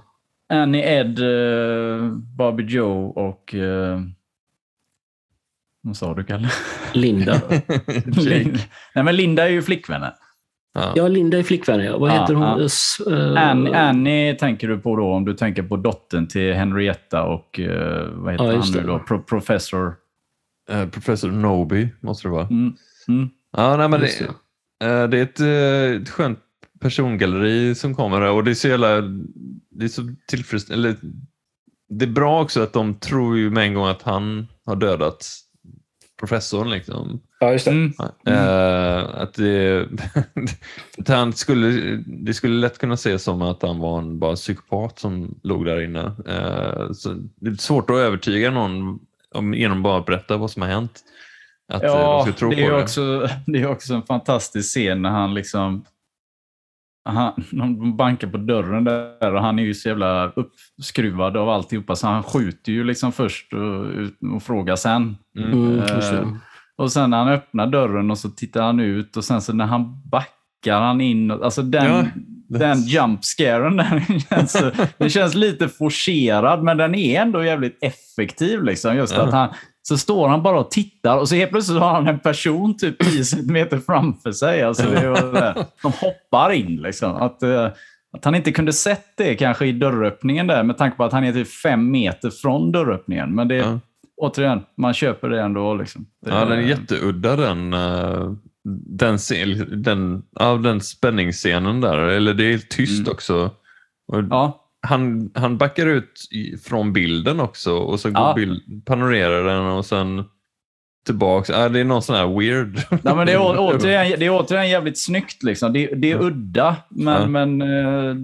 [0.76, 3.54] Ed, eh, Bobby Joe och...
[3.54, 4.00] Uh,
[5.84, 6.50] vad sa du, Kalle?
[6.94, 7.42] Linda.
[8.96, 10.12] Nej, men Linda är ju flickvännen.
[10.74, 10.94] Ja.
[10.96, 11.80] Ja, Linda är flickvän.
[11.80, 11.98] Ja.
[11.98, 12.44] Vad Ja, heter hon?
[12.60, 12.66] ja.
[12.66, 17.24] S- eh, Annie, Annie tänker du på då om du tänker på dottern till Henrietta
[17.24, 19.00] och eh, vad heter Ja, han nu då?
[19.00, 19.96] Pro professor.
[20.70, 22.48] Eh, Professor Noby måste det vara.
[22.48, 22.74] Mm.
[23.08, 23.30] Mm.
[23.58, 24.22] Ja, nej, men det,
[24.88, 26.40] eh, det är ett, eh, ett skönt
[26.82, 29.02] persongalleri som kommer och det är så jävla,
[29.70, 30.90] det är så tillfredsställande.
[30.90, 31.00] eller,
[31.90, 35.26] Det är bra också att de tror ju med en gång att han har dödat
[36.20, 36.70] professorn.
[36.70, 37.22] Liksom.
[37.40, 37.72] Ja, just det.
[37.72, 37.94] Mm.
[38.28, 39.88] Eh, att det,
[40.98, 41.68] att han skulle,
[42.06, 45.82] det skulle lätt kunna ses som att han var en bara psykopat som låg där
[45.82, 46.12] inne.
[46.28, 49.00] Eh, så det är svårt att övertyga någon
[49.36, 51.00] om, genom bara att berätta vad som har hänt.
[51.74, 52.84] Att eh, de Ja, ska tro det på är, ju det.
[52.84, 55.86] också, det är också en fantastisk scen när han liksom...
[57.06, 61.96] Han, de bankar på dörren där och han är ju så jävla uppskruvad av alltihopa
[61.96, 63.86] så han skjuter ju liksom först och,
[64.36, 65.18] och frågar sen.
[65.38, 65.80] Mm.
[65.80, 66.28] Eh,
[66.78, 69.66] Och sen när han öppnar dörren och så tittar han ut och sen så när
[69.66, 71.32] han backar han in.
[71.32, 72.04] och- Alltså den, Ja,
[72.60, 74.58] den jump scaren där, känns,
[74.98, 78.64] den känns lite forcerad men den är ändå jävligt effektiv.
[78.64, 78.96] Liksom.
[78.96, 79.22] Just Ja.
[79.24, 79.50] att han,
[79.84, 83.04] så står han bara och tittar och så helt plötsligt har han en person typ
[83.04, 84.62] 10 centimeter framför sig.
[84.62, 85.66] Alltså det där.
[85.82, 86.76] De hoppar in.
[86.82, 87.16] Liksom.
[87.16, 87.66] Att, eh,
[88.18, 91.24] att han inte kunde sett det kanske i dörröppningen där med tanke på att han
[91.24, 93.36] är typ fem meter från dörröppningen.
[93.36, 93.80] Men det, Ja.
[94.18, 95.74] återigen, man köper det ändå.
[95.76, 96.06] Liksom.
[96.26, 98.32] Det, Ja, den är jätteudda den, eh,
[98.90, 99.18] den,
[99.84, 101.98] den, ja, den spänningsscenen där.
[101.98, 103.12] Eller det är tyst Mm.
[103.12, 103.50] också.
[104.08, 106.22] Och Ja, han, han backar ut
[106.64, 108.34] från bilden också och så går Ja.
[108.36, 110.24] bild, panorerar den och sen
[111.06, 111.50] tillbaks.
[111.50, 112.76] Ja, det är någon sån här weird.
[113.04, 115.44] Nej, men det, är, återigen, det är återigen jävligt snyggt.
[115.44, 115.74] Liksom.
[115.74, 117.28] Det, det är udda, men, Ja.
[117.46, 118.16] men eh,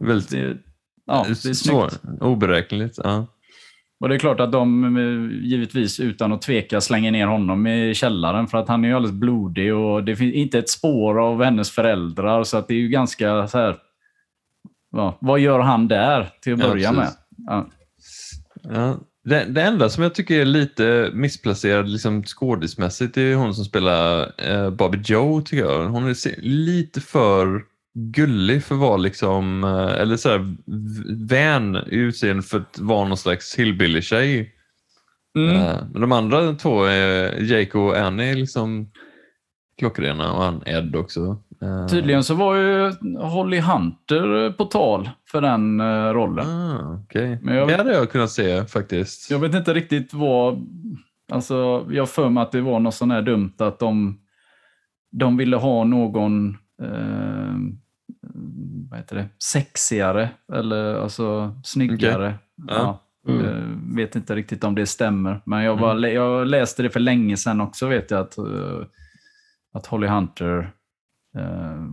[0.00, 0.56] Väldigt det,
[1.06, 1.56] ja, det är snyggt.
[1.58, 2.98] svår, oberäkneligt.
[3.04, 3.26] Ja.
[4.00, 7.94] Och det är klart att de eh, givetvis utan att tveka slänger ner honom i
[7.94, 11.42] källaren för att han är ju alldeles blodig och det finns inte ett spår av
[11.44, 12.44] hennes föräldrar.
[12.44, 13.76] Så att det är ju ganska så här...
[14.94, 17.04] Ja, vad gör han där till att Ja, börja med?
[17.04, 17.18] precis.
[17.46, 17.66] Ja.
[18.62, 18.98] Ja.
[19.24, 24.32] Det, det enda som jag tycker är lite missplacerad liksom skådismässigt är hon som spelar
[24.38, 25.88] eh, Bobby Joe tycker jag.
[25.88, 27.62] Hon är lite för
[27.94, 30.56] gullig för att vara liksom, eh, eller så här
[31.26, 34.52] vän i utseende för att vara någon slags hillbilly-tjej.
[35.38, 35.56] Mm.
[35.56, 38.90] Eh, men de andra två, är Jake och Annie, är liksom
[39.78, 41.42] klockrena och han Ed också.
[41.64, 46.46] Eh, Tydligen så var ju Holly Hunter på tal för den eh, rollen.
[46.46, 47.38] Ah, okay.
[47.42, 49.30] Men jag- Det hade jag kunnat se faktiskt.
[49.30, 50.66] Jag vet inte riktigt vad...
[51.32, 54.18] Alltså, jag för mig att det var något sån här dumt att de,
[55.12, 56.48] de ville ha någon
[56.82, 57.54] eh,
[58.90, 59.28] vad heter det?
[59.52, 62.34] sexigare eller alltså snyggare.
[62.68, 62.74] Ja.
[62.76, 63.00] Ja.
[63.32, 63.46] Mm.
[63.46, 65.40] Eh, vet inte riktigt om det stämmer.
[65.46, 68.36] Men jag, var, jag läste det för länge sedan också vet jag att,
[69.74, 70.70] att Holly Hunter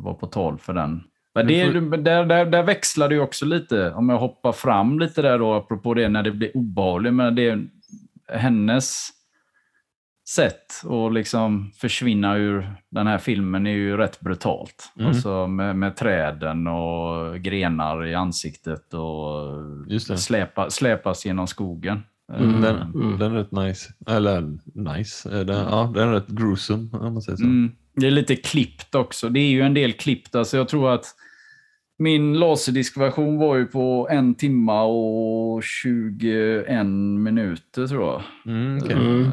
[0.03, 1.03] var på tal för den.
[1.35, 5.21] Men det, där, där, där växlar det ju också lite, om jag hoppar fram lite
[5.21, 7.13] där då, apropå det när det blir obehagligt.
[7.13, 7.67] Men det är
[8.33, 9.09] hennes
[10.29, 14.91] sätt att liksom försvinna ur den här filmen är ju rätt brutalt.
[14.95, 15.07] Mm.
[15.07, 22.03] Alltså med, med träden och grenar i ansiktet och släpa, släpas genom skogen.
[22.37, 22.61] Mm.
[22.61, 23.19] Den, Mm.
[23.19, 23.93] den är rätt nice.
[24.07, 25.43] Eller nice.
[25.43, 27.43] Den, ja, den är rätt gruesome om man säger så.
[27.43, 27.71] Mm.
[27.93, 29.29] Det är lite klippt också.
[29.29, 30.35] Det är ju en del klippt.
[30.35, 31.05] Alltså jag tror att
[31.97, 36.85] Min laserdiskversion var ju på en timma och 21
[37.19, 38.21] minuter tror jag.
[38.45, 38.77] Mm.
[38.77, 39.21] Mm.
[39.25, 39.29] Eh,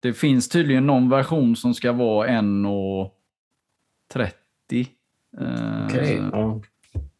[0.00, 3.10] Det finns tydligen någon version som ska vara 1.30.
[5.40, 6.22] Eh, Okej.
[6.32, 6.60] Ja.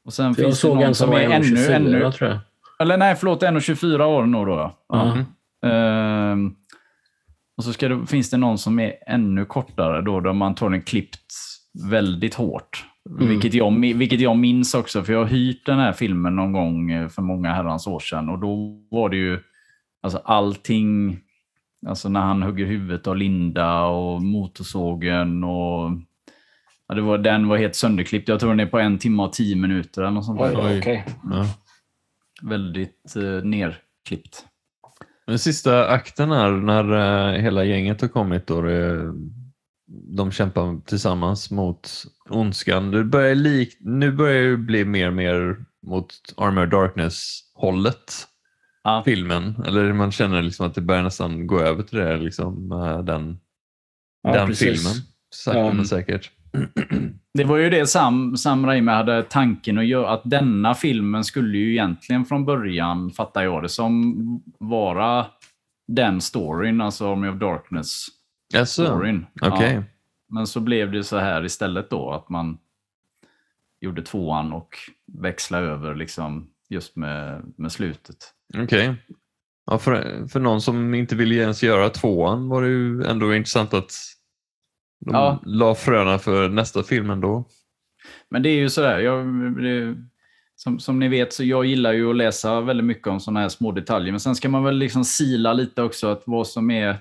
[0.04, 2.12] Och sen Jag finns det någon en som är ännu, 1,24 ännu...
[2.12, 2.38] tror jag.
[2.78, 4.74] Eller nej, förlåt, 1.24 var det nog då.
[4.88, 5.16] Ja.
[5.60, 5.68] Ja.
[5.68, 6.54] Ehm,
[7.60, 10.84] och så ska det, finns det någon som är ännu kortare då, där man antagligen
[10.84, 11.32] klippt
[11.90, 12.84] väldigt hårt.
[13.18, 16.90] Vilket, jag, vilket jag minns också, för jag har hyrt den här filmen någon gång
[16.90, 18.28] eh, för många herrans år sedan.
[18.28, 19.38] Och då var det ju
[20.02, 21.18] alltså allting,
[21.86, 25.90] alltså när han hugger huvudet av Linda och motorsågen och
[26.88, 28.28] ja, det var, den var helt sönderklippt.
[28.28, 31.04] Jag tror den är på en timme och tio minuter eller något sånt Oj, okej.
[31.30, 31.46] Ja.
[32.42, 34.46] Väldigt eh, nerklippt.
[35.30, 36.92] Den sista akten här, när
[37.34, 38.62] eh, hela gänget har kommit och
[40.16, 41.90] de kämpar tillsammans mot
[42.28, 42.90] ondskan.
[42.90, 48.12] Det börjar lik, nu börjar det bli mer och mer mot Armor Darkness-hållet.
[48.84, 49.02] Ja.
[49.04, 49.62] Filmen.
[49.66, 53.38] Eller man känner liksom att det börjar nästan gå över till det, liksom, eh, den,
[54.22, 54.82] Ja, den precis.
[54.82, 54.96] filmen.
[55.34, 55.72] Sakta Ja.
[55.72, 56.30] men säkert.
[57.34, 61.58] Det var ju det Sam, Sam Raimi hade tanken att göra, att denna filmen skulle
[61.58, 65.26] ju egentligen från början, fattar jag det som, vara
[65.88, 69.26] den storyn, alltså Army of Darkness-storyn.
[69.42, 69.74] Okej.
[69.74, 69.82] Ja.
[70.28, 72.58] Men så blev det så här istället då, att man
[73.80, 74.76] gjorde tvåan och
[75.12, 78.16] växlade över liksom just med, med slutet.
[78.58, 78.94] Okej.
[79.66, 83.74] Ja, för, för någon som inte ville ens göra tvåan var det ju ändå intressant
[83.74, 83.92] att
[85.00, 85.38] de Ja.
[85.44, 87.44] la fröna för nästa film ändå.
[88.30, 89.26] Men det är ju sådär, jag,
[89.62, 89.94] det,
[90.56, 93.48] som, som ni vet så jag gillar ju att läsa väldigt mycket om sådana här
[93.48, 94.12] små detaljer.
[94.12, 96.96] Men sen ska man väl liksom sila lite också att vad som är...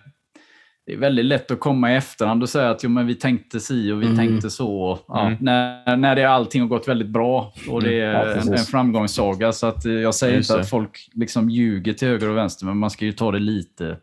[0.85, 3.59] Det är väldigt lätt att komma i efterhand och säga att jo, men vi tänkte
[3.59, 4.17] si och vi Mm.
[4.17, 4.99] tänkte så.
[5.07, 5.37] Ja, Mm.
[5.41, 9.51] när, när det allting har gått väldigt bra och det är Ja, en, en framgångssaga.
[9.51, 12.65] Så att, eh, jag säger Just inte att folk liksom ljuger till höger och vänster,
[12.65, 13.97] men man ska ju ta det lite...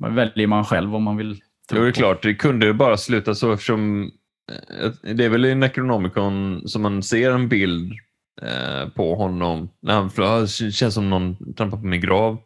[0.00, 1.40] Man väljer man själv om man vill.
[1.72, 4.10] Jo, det är klart, det kunde ju bara sluta så eftersom
[4.80, 7.92] eh, det är väl i Necronomicon som man ser en bild
[8.42, 12.38] eh, på honom när han det känns som någon trampar på min grav.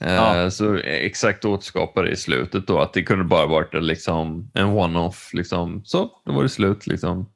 [0.00, 0.50] Eh, Ja.
[0.50, 5.30] Så exakt återskapar det i slutet då, att det kunde bara varit liksom, en one-off.
[5.34, 5.82] Liksom.
[5.84, 6.86] Så, då var det slut.
[6.86, 7.30] Liksom.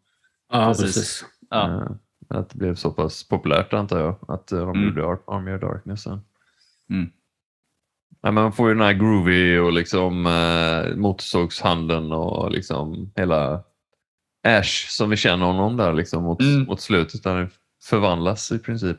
[0.53, 1.25] Ja, Precis.
[1.51, 1.89] Ja.
[2.31, 4.85] Att det blev så pass populärt antar jag, att de Mm.
[4.85, 6.21] gjorde Ar- Army of Darkness sen.
[6.91, 7.11] Mm.
[8.23, 13.63] Ja, man får ju den här groovy och liksom eh, motorsågshandeln och liksom hela
[14.49, 16.63] Ash som vi känner honom där liksom mot, Mm.
[16.63, 17.51] mot slutet där
[17.85, 18.97] förvandlas i princip.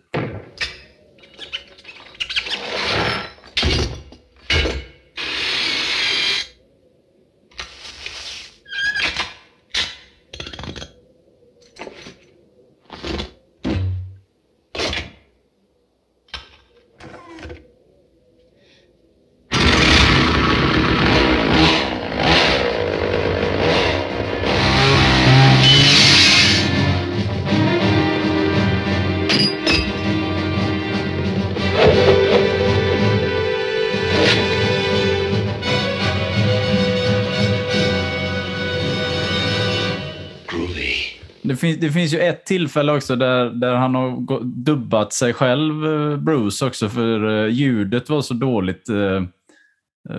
[41.49, 45.85] Det finns, det finns ju ett tillfälle också där, där han har dubbat sig själv,
[45.85, 48.89] eh, Bruce, också för eh, ljudet var så dåligt.
[48.89, 49.23] eh,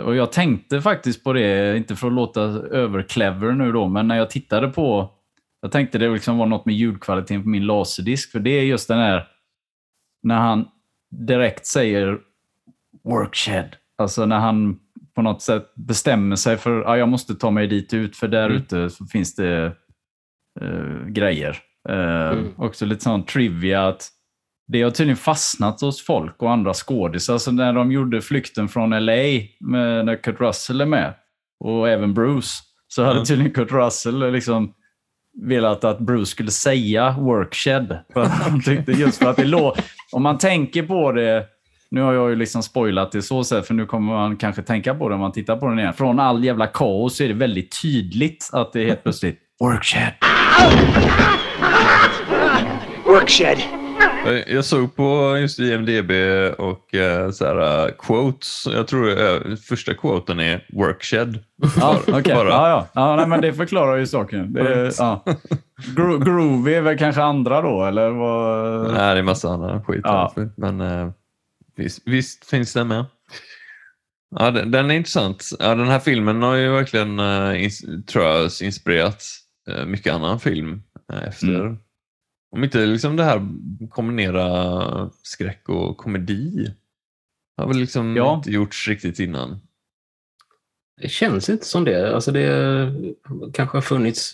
[0.05, 2.41] Och jag tänkte faktiskt på det, inte för att låta
[2.71, 5.11] överclever nu då, men när jag tittade på...
[5.63, 8.89] Jag tänkte det liksom var något med ljudkvaliteten på min laserdisk, för det är just
[8.89, 9.27] den här...
[10.23, 10.69] När han
[11.11, 12.19] direkt säger
[13.05, 13.77] workshed.
[13.99, 14.79] Alltså när han
[15.15, 18.29] på något sätt bestämmer sig för att ja, jag måste ta mig dit ut, för
[18.29, 18.57] där Mm.
[18.57, 19.73] ute så finns det
[20.61, 21.57] eh, grejer.
[21.89, 22.49] Eh, Mm.
[22.57, 24.09] Också lite sån trivia att
[24.73, 27.39] det har tydligen fastnat hos folk och andra skådisar.
[27.39, 29.13] Så när de gjorde flykten från LA,
[29.61, 31.15] med, när Kurt Russell är med,
[31.65, 32.49] och även Bruce,
[32.89, 33.25] så hade Mm.
[33.25, 34.75] tydligen Kurt Russell liksom
[35.43, 37.99] velat att Bruce skulle säga workshed.
[38.13, 39.77] För att han tyckte just för att det låg...
[40.13, 41.47] Om man tänker på det,
[41.91, 44.95] nu har jag ju liksom spoilat det så sätt, för nu kommer man kanske tänka
[44.95, 45.93] på det om man tittar på den igen.
[45.95, 50.13] Från all jävla kaos så är det väldigt tydligt att det är helt plötsligt workshed.
[53.07, 53.59] Workshed.
[54.47, 56.11] Jag såg på just IMDB
[56.59, 58.67] och eh, så här, eh, quotes.
[58.67, 61.39] Jag tror eh, första quoten är workshed.
[61.81, 62.35] Ja, okej.
[62.35, 62.49] Bara.
[62.49, 62.89] Ja, ja.
[62.95, 64.53] ja nej, men det förklarar ju saken.
[64.53, 65.25] Det är, ja.
[65.97, 68.11] Gro groovy är väl kanske andra då, eller?
[68.11, 68.93] Vad...
[68.95, 70.01] Nej, det är massa annan skit.
[70.05, 70.33] Ja.
[70.37, 71.13] här, Men
[71.77, 73.05] visst, visst finns den med.
[74.39, 75.45] Ja, den, den är intressant.
[75.59, 79.40] Ja, den här filmen har ju verkligen, ins- tror jag, inspirerat eh,
[79.87, 81.49] mycket annan film eh, efter.
[81.61, 81.79] Mm.
[82.53, 83.49] Om inte liksom det här
[83.91, 86.75] kombinera skräck och komedi
[87.57, 88.37] har väl liksom Ja.
[88.37, 89.61] inte gjorts riktigt innan.
[91.01, 92.15] Det känns inte som det.
[92.15, 92.93] Alltså det
[93.53, 94.33] kanske har funnits,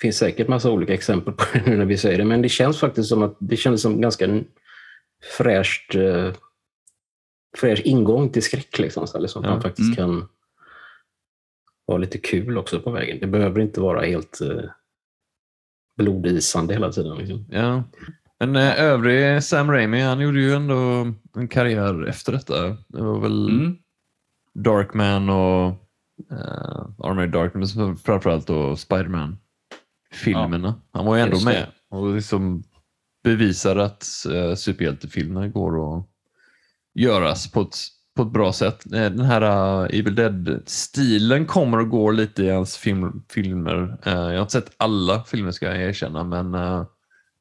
[0.00, 2.78] finns säkert massa olika exempel på det nu när vi säger det, men det känns
[2.80, 4.40] faktiskt som att det känns som ganska
[5.38, 6.32] fräscht, eh,
[7.58, 8.78] fräsch ingång till skräck.
[8.78, 10.20] Liksom, så, liksom, att man faktiskt Mm.
[10.20, 10.28] kan
[11.92, 13.18] ha lite kul också på vägen.
[13.20, 14.62] Det behöver inte vara helt eh,
[15.96, 17.16] blodisande hela tiden.
[17.16, 17.46] Liksom.
[17.50, 17.84] Ja.
[18.38, 22.68] Men eh, övrig Sam Raimi, han gjorde ju ändå en karriär efter detta.
[22.68, 23.76] Det var väl Mm.
[24.54, 25.68] Darkman och
[26.32, 30.74] uh, Armored Darkness men framförallt då Spiderman-filmerna.
[30.92, 31.52] Han var ju ändå Just det.
[31.52, 32.62] med och liksom
[33.24, 36.06] bevisade att uh, superhjältefilmer går att
[36.94, 37.76] göras på ett,
[38.16, 38.92] på ett bra sätt.
[38.92, 43.98] Eh, Den här uh, Evil Dead-stilen kommer och går lite i hans film, filmer.
[44.06, 46.84] Eh, jag har inte sett alla filmer ska jag erkänna, men uh,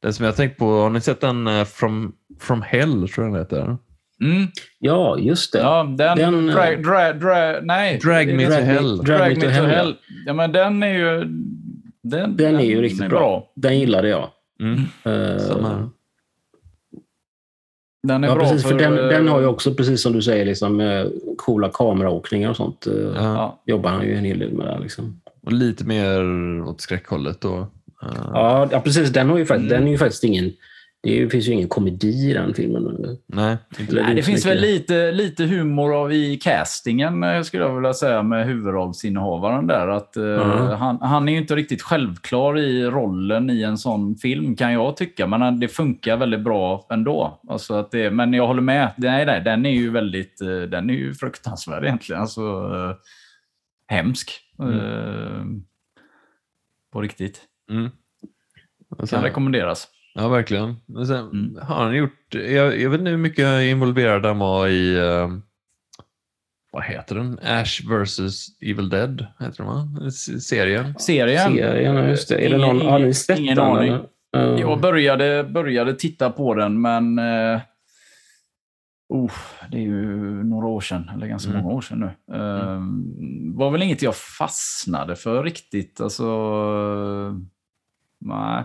[0.01, 3.25] den som jag har tänkt på, har ni sett den uh, From, From Hell, tror
[3.25, 3.77] jag den heter?
[4.21, 4.47] Mm.
[4.79, 5.59] Ja, just det.
[5.59, 6.17] Ja, den...
[6.17, 7.97] Den, eh, dra, dra, dra, nej.
[7.97, 8.97] Drag Me to Drag Hell.
[8.97, 11.25] Drag Me to Hell, Ja, men den är ju...
[12.03, 13.51] Den, Den är ju riktigt bra.
[13.55, 14.29] Den gillade jag.
[14.61, 14.79] Mm.
[15.03, 15.89] Eh, Samma här.
[18.03, 20.21] Den är Ja, bra precis, för den, eh, den har ju också, precis som du
[20.21, 21.05] säger, liksom, eh,
[21.37, 22.87] coola kameraåkningar och sånt.
[22.87, 23.61] eh, Ja.
[23.65, 24.65] Jobbar han ju en hel del med.
[24.67, 25.21] Där, liksom.
[25.45, 26.21] Och lite mer
[26.67, 27.55] åt skräckhållet då.
[28.03, 29.09] Uh, Ja, ja, precis.
[29.09, 29.67] Den, har ju, Mm.
[29.67, 30.51] den är ju faktiskt ingen...
[31.03, 33.17] Det finns ju ingen komedi i den filmen.
[33.27, 33.57] Nej,
[33.91, 38.23] Nej, det finns väl lite, lite humor av i castingen, eh, skulle jag vilja säga,
[38.23, 39.87] med huvudrollsinnehavaren där.
[39.87, 40.75] Att, eh, Ja.
[40.75, 44.97] han, han är ju inte riktigt självklar i rollen i en sån film, kan jag
[44.97, 45.27] tycka.
[45.27, 47.39] Men han- det funkar väldigt bra ändå.
[47.49, 48.91] Alltså att det, men jag håller med.
[48.97, 50.41] Nej, nej, den är ju väldigt...
[50.41, 52.21] eh, Den är ju fruktansvärd egentligen.
[52.21, 52.95] Alltså, eh,
[53.95, 54.31] hemsk.
[54.61, 55.43] Eh,
[56.93, 57.41] på riktigt.
[57.71, 57.89] Mm.
[58.97, 59.87] Kan sen, rekommenderas.
[60.13, 60.75] Ja, verkligen.
[60.85, 61.59] Men sen Mm.
[61.61, 65.29] har han gjort, jag, jag vet inte hur mycket involverad han var i, eh,
[66.71, 67.39] vad heter den?
[67.43, 68.19] Ash vs
[68.61, 70.95] Evil Dead, heter den Serien.
[70.99, 71.53] Serien.
[71.55, 72.35] Serien, ja, just det.
[72.35, 73.65] Är det Ingen- någon, har ni ingen- sett ingen den?
[73.65, 73.93] aning.
[74.37, 77.19] Eh, Jag började, började titta på den, men...
[77.19, 77.59] Eh,
[79.09, 79.31] oh,
[79.71, 81.63] det är ju några år sedan, eller ganska Mm.
[81.63, 82.35] många år sedan nu.
[82.35, 82.79] Eh,
[83.57, 86.01] var väl inget jag fastnade för riktigt.
[86.01, 86.25] Alltså...
[88.19, 88.63] Nej.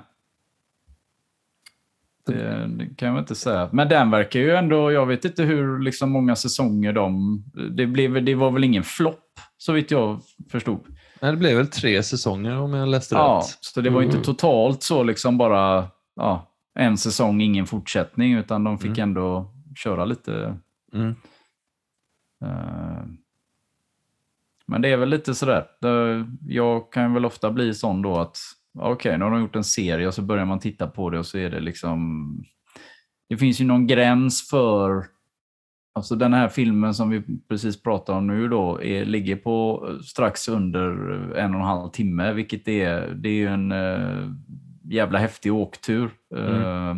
[2.26, 3.68] Det, det kan jag inte säga.
[3.72, 4.92] Men den verkar ju ändå...
[4.92, 7.42] Jag vet inte hur liksom, många säsonger de...
[7.76, 9.24] Det, blev, det var väl ingen flopp,
[9.58, 10.80] så vitt jag förstod.
[11.20, 13.58] Nej, det blev väl tre säsonger om jag läste Ja, rätt.
[13.60, 14.10] så det var Mm.
[14.16, 20.04] inte totalt så liksom bara ja, en säsong, ingen fortsättning, utan de fick ändå köra
[20.04, 20.56] lite.
[20.94, 21.14] Mm.
[22.44, 23.02] eh,
[24.66, 25.66] men det är väl lite sådär.
[26.48, 28.38] Jag kan väl ofta bli sån då att
[28.78, 31.26] okej, nu har de gjort en serie och så börjar man titta på det och
[31.26, 32.44] så är det liksom...
[33.28, 35.04] Det finns ju någon gräns för...
[35.96, 40.48] Alltså den här filmen som vi precis pratar om nu då är, ligger på strax
[40.48, 40.90] under
[41.36, 44.28] en och en halv timme, vilket är, det är ju en eh,
[44.84, 46.10] jävla häftig åktur.
[46.36, 46.96] eh,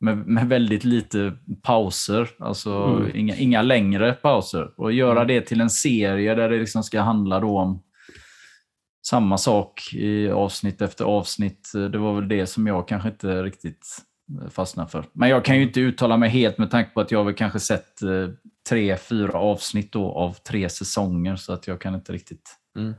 [0.00, 1.32] med, med väldigt lite
[1.62, 3.10] pauser, alltså Mm.
[3.14, 4.70] inga, inga längre pauser.
[4.76, 7.82] Och göra det till en serie där det liksom ska handla om
[9.08, 11.70] samma sak i avsnitt efter avsnitt.
[11.92, 13.86] Det var väl det som jag kanske inte riktigt
[14.42, 15.04] eh, fastnade för.
[15.12, 17.34] Men jag kan ju inte uttala mig helt med tanke på att jag har väl
[17.34, 18.28] kanske sett eh,
[18.68, 22.94] tre, fyra avsnitt då av tre säsonger så att jag kan inte riktigt Mm.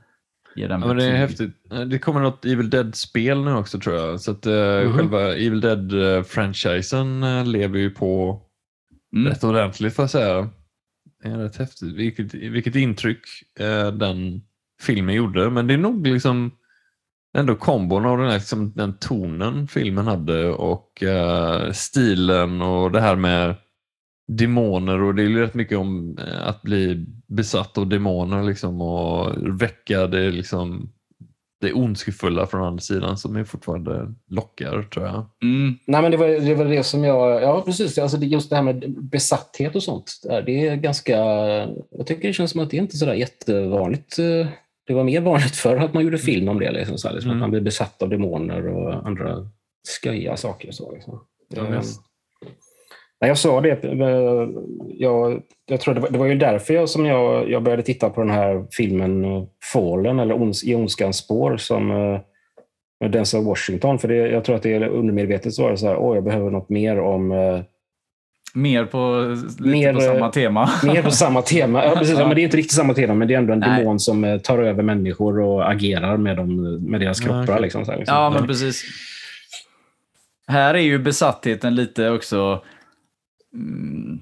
[0.55, 1.55] ge den Ja, men det är häftigt.
[1.71, 4.21] Eh, Det kommer något Evil Dead-spel nu också tror jag.
[4.21, 4.93] Så att uh, Mhm.
[4.97, 8.41] själva Evil Dead-franchisen uh, lever ju på
[9.15, 9.27] Mm.
[9.31, 10.49] rätt ordentligt får jag säga.
[11.23, 11.93] Det är rätt häftigt.
[11.95, 13.19] Vilket, vilket intryck
[13.59, 14.41] eh, den
[14.81, 15.49] filmen gjorde.
[15.49, 16.51] Men det är nog liksom
[17.37, 23.01] ändå kombon av den, här, liksom, den tonen filmen hade och eh, stilen och det
[23.01, 23.55] här med
[24.27, 28.81] demoner och det är ju rätt mycket om eh, att bli besatt av demoner liksom
[28.81, 30.89] och väcka det liksom
[31.61, 35.25] det ondskefulla från andra sidan som är fortfarande lockar tror jag.
[35.43, 35.77] Mm.
[35.87, 37.41] Nej, men det var, det var det som jag...
[37.43, 37.97] Ja, precis.
[37.97, 40.11] Alltså, det- just det här med besatthet och sånt.
[40.45, 41.15] Det är ganska...
[41.91, 44.17] Jag tycker det känns som att det är inte sådär jättevanligt.
[44.87, 46.71] Det var mer vanligt förr att man gjorde film om det.
[46.71, 47.37] Liksom, så här, liksom, Mm.
[47.37, 49.49] Att man blev besatt av demoner och andra
[49.87, 50.71] skojiga saker.
[50.71, 51.19] Så, liksom.
[51.55, 52.01] Ja, visst.
[53.21, 53.83] Nej, jag sa det.
[53.83, 54.49] eh,
[54.87, 58.09] Jag, jag tror det, var, det var ju därför jag, som jag, jag började titta
[58.09, 59.43] på den här filmen eh,
[59.73, 61.87] Fallen, eller ons, I ondskans spår, som
[62.99, 63.99] med Denzel Washington.
[63.99, 66.23] För det, jag tror att det är undermedvetet så var det så här, åh, jag
[66.23, 67.59] behöver något mer om eh,
[68.57, 70.69] Mer på, lite Mer, på eh, samma tema.
[70.83, 71.85] Mer på samma tema.
[71.85, 72.13] Ja, precis.
[72.15, 72.27] Ja, Ja.
[72.27, 73.79] men det är inte riktigt samma tema, men det är ändå en Nej.
[73.79, 77.43] demon som eh, tar över människor och agerar med, dem, med deras kroppar.
[77.43, 77.61] okej.
[77.61, 78.15] Liksom, så här, liksom.
[78.17, 78.83] Ja, men precis.
[80.47, 82.61] här är ju besattheten lite också...
[83.53, 84.19] Mm,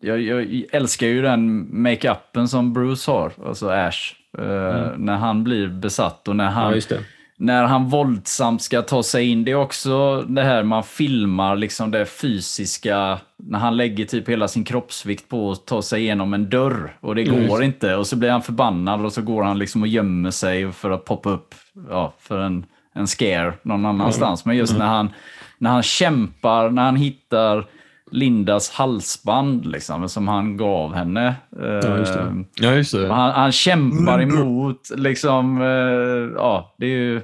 [0.00, 4.14] jag, jag älskar ju den makeupen som Bruce har, alltså Ash.
[4.38, 6.70] eh, När han blir besatt och när han, Mm.
[6.70, 7.00] Ja, just det.
[7.42, 9.44] När han våldsamt ska ta sig in.
[9.44, 13.18] Det är också det här man filmar, liksom det fysiska.
[13.36, 17.14] När han lägger typ hela sin kroppsvikt på att ta sig igenom en dörr och
[17.14, 17.48] det Mm.
[17.48, 17.96] går inte.
[17.96, 21.04] Och så blir han förbannad och så går han liksom och gömmer sig för att
[21.04, 21.54] poppa upp
[21.90, 22.64] ja, för en,
[22.94, 24.44] en scare någon annanstans.
[24.44, 24.58] Men Mm.
[24.60, 25.10] just när han,
[25.58, 27.66] när han kämpar, när han hittar
[28.12, 31.34] Lindas halsband liksom, som han gav henne.
[31.82, 32.20] Ja, just det.
[32.20, 33.08] Eh, Ja, just det.
[33.12, 37.20] han, han kämpar emot, liksom, eh, ja, det är ju...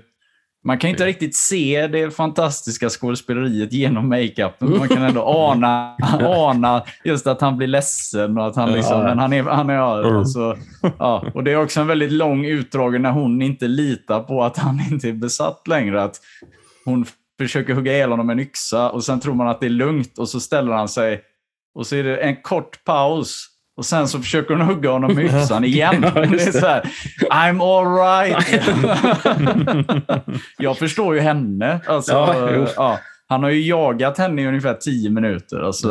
[0.66, 5.96] Man kan inte riktigt se det fantastiska skådespeleriet genom makeupen, men man kan ändå ana,
[6.20, 9.02] ana just att han blir ledsen och att han liksom, Ja.
[9.02, 9.78] men han är, han är,
[10.18, 10.56] alltså,
[10.98, 11.24] ja.
[11.34, 14.80] Och det är också en väldigt lång utdragen när hon inte litar på att han
[14.90, 16.02] inte är besatt längre.
[16.02, 16.20] Att
[16.84, 17.06] hon
[17.38, 20.18] försöker hugga ihjäl honom med en yxa och sen tror man att det är lugnt
[20.18, 21.20] och så ställer han sig
[21.74, 25.24] och så är det en kort paus och sen så försöker hon hugga honom med
[25.42, 26.06] yxan igen.
[26.14, 26.82] Ja, det är så här,
[27.30, 28.62] I'm alright.
[30.58, 31.80] jag förstår ju henne.
[31.86, 32.98] Alltså, Ja, ja,
[33.28, 35.60] han har ju jagat henne i ungefär tio minuter.
[35.60, 35.88] Alltså,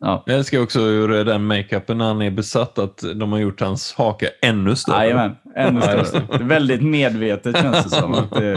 [0.00, 0.22] ja.
[0.26, 3.94] Jag älskar också hur den makeupen när han är besatt, att de har gjort hans
[3.94, 4.96] haka ännu större.
[4.96, 6.44] Jajamän, ännu större.
[6.44, 8.14] Väldigt medvetet känns det som.
[8.14, 8.54] Att det,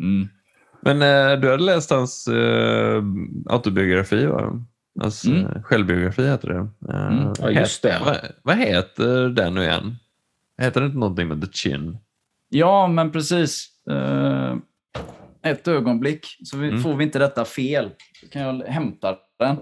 [0.00, 0.28] mm.
[0.80, 3.02] Men eh, du hade läst hans eh,
[3.50, 4.52] autobiografi, va?
[5.00, 5.46] Hans Mm.
[5.46, 6.58] eh, självbiografi heter det.
[6.94, 7.32] Eh, Mm.
[7.40, 8.00] Ja, just det.
[8.04, 9.96] Vad, vad heter den nu igen?
[10.58, 11.98] Heter det inte någonting med The Chin?
[12.48, 13.68] Ja, men precis.
[13.90, 14.54] Eh,
[15.42, 16.80] ett ögonblick, så vi, Mm.
[16.82, 17.90] får vi inte detta fel.
[18.22, 19.56] Då kan jag hämta den.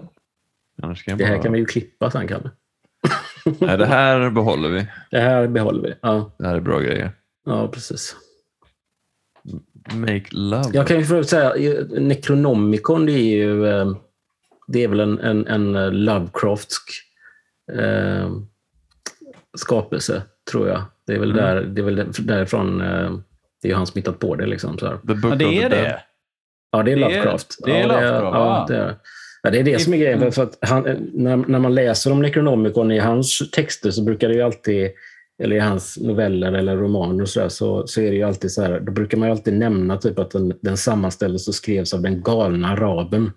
[0.75, 1.43] Jag Det här bara...
[1.43, 2.51] kan vi ju klippa sen, Kalle.
[3.59, 4.87] Nej, det här behåller vi.
[5.11, 5.93] Det här behåller vi.
[6.01, 7.11] Ja, Det här är bra grejer.
[7.45, 8.15] ja precis.
[9.93, 10.69] Make love.
[10.73, 13.95] Jag kan ju förut säga, eh, Necronomicon det är ju eh,
[14.67, 16.83] det är väl en, en, en eh, Lovecraftsk
[17.79, 18.29] eh,
[19.57, 20.81] skapelse, tror jag.
[21.07, 21.43] Det är väl, Mm.
[21.45, 23.11] där, det är väl därifrån eh,
[23.61, 24.45] det är han som hittat på det.
[24.45, 24.97] Liksom, så här.
[24.97, 25.99] The Book Ja, det är det.
[26.71, 27.55] Ja, det är Det är- Lovecraft.
[27.65, 28.65] det är ja, Lovecraft, ja, va?
[28.69, 28.95] det är,
[29.43, 30.31] ja, det är det som är grejen.
[30.31, 34.27] För att han, eh, när, när man läser om Necronomicon i hans texter så brukar
[34.27, 34.91] det ju alltid,
[35.43, 38.51] eller i hans noveller eller romaner och så, där, så, så är det ju alltid
[38.51, 41.93] så här, då brukar man ju alltid nämna typ att den, den sammanställdes och skrevs
[41.93, 43.31] av den galna araben.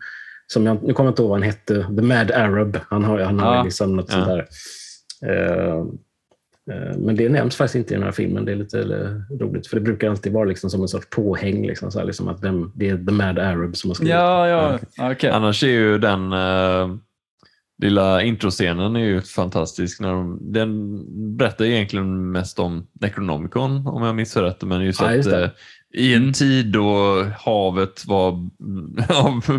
[0.52, 2.78] Som jag, nu kommer jag inte ihåg vad han hette, The Mad Arab.
[2.90, 3.58] Han har, han har Ja.
[3.58, 4.14] ju liksom något Ja.
[4.14, 4.46] sånt där.
[5.26, 5.84] Eh,
[6.96, 8.44] men det nämns faktiskt inte i den här filmen.
[8.44, 11.66] Det är lite eh, roligt, för det brukar alltid vara liksom som en sorts påhäng.
[11.66, 14.48] Liksom, så här, liksom att vem, det är The Mad Arab som har skrivit Ja,
[14.48, 14.78] ja,
[15.12, 15.30] okej.
[15.30, 16.32] Annars är ju den
[17.82, 20.00] lilla introscenen är ju fantastisk.
[20.00, 21.02] När de, den
[21.36, 24.62] berättar egentligen mest om Necronomicon om jag minns rätt.
[24.62, 25.50] Men just Ja, att just det.
[25.94, 28.48] I en tid då havet var,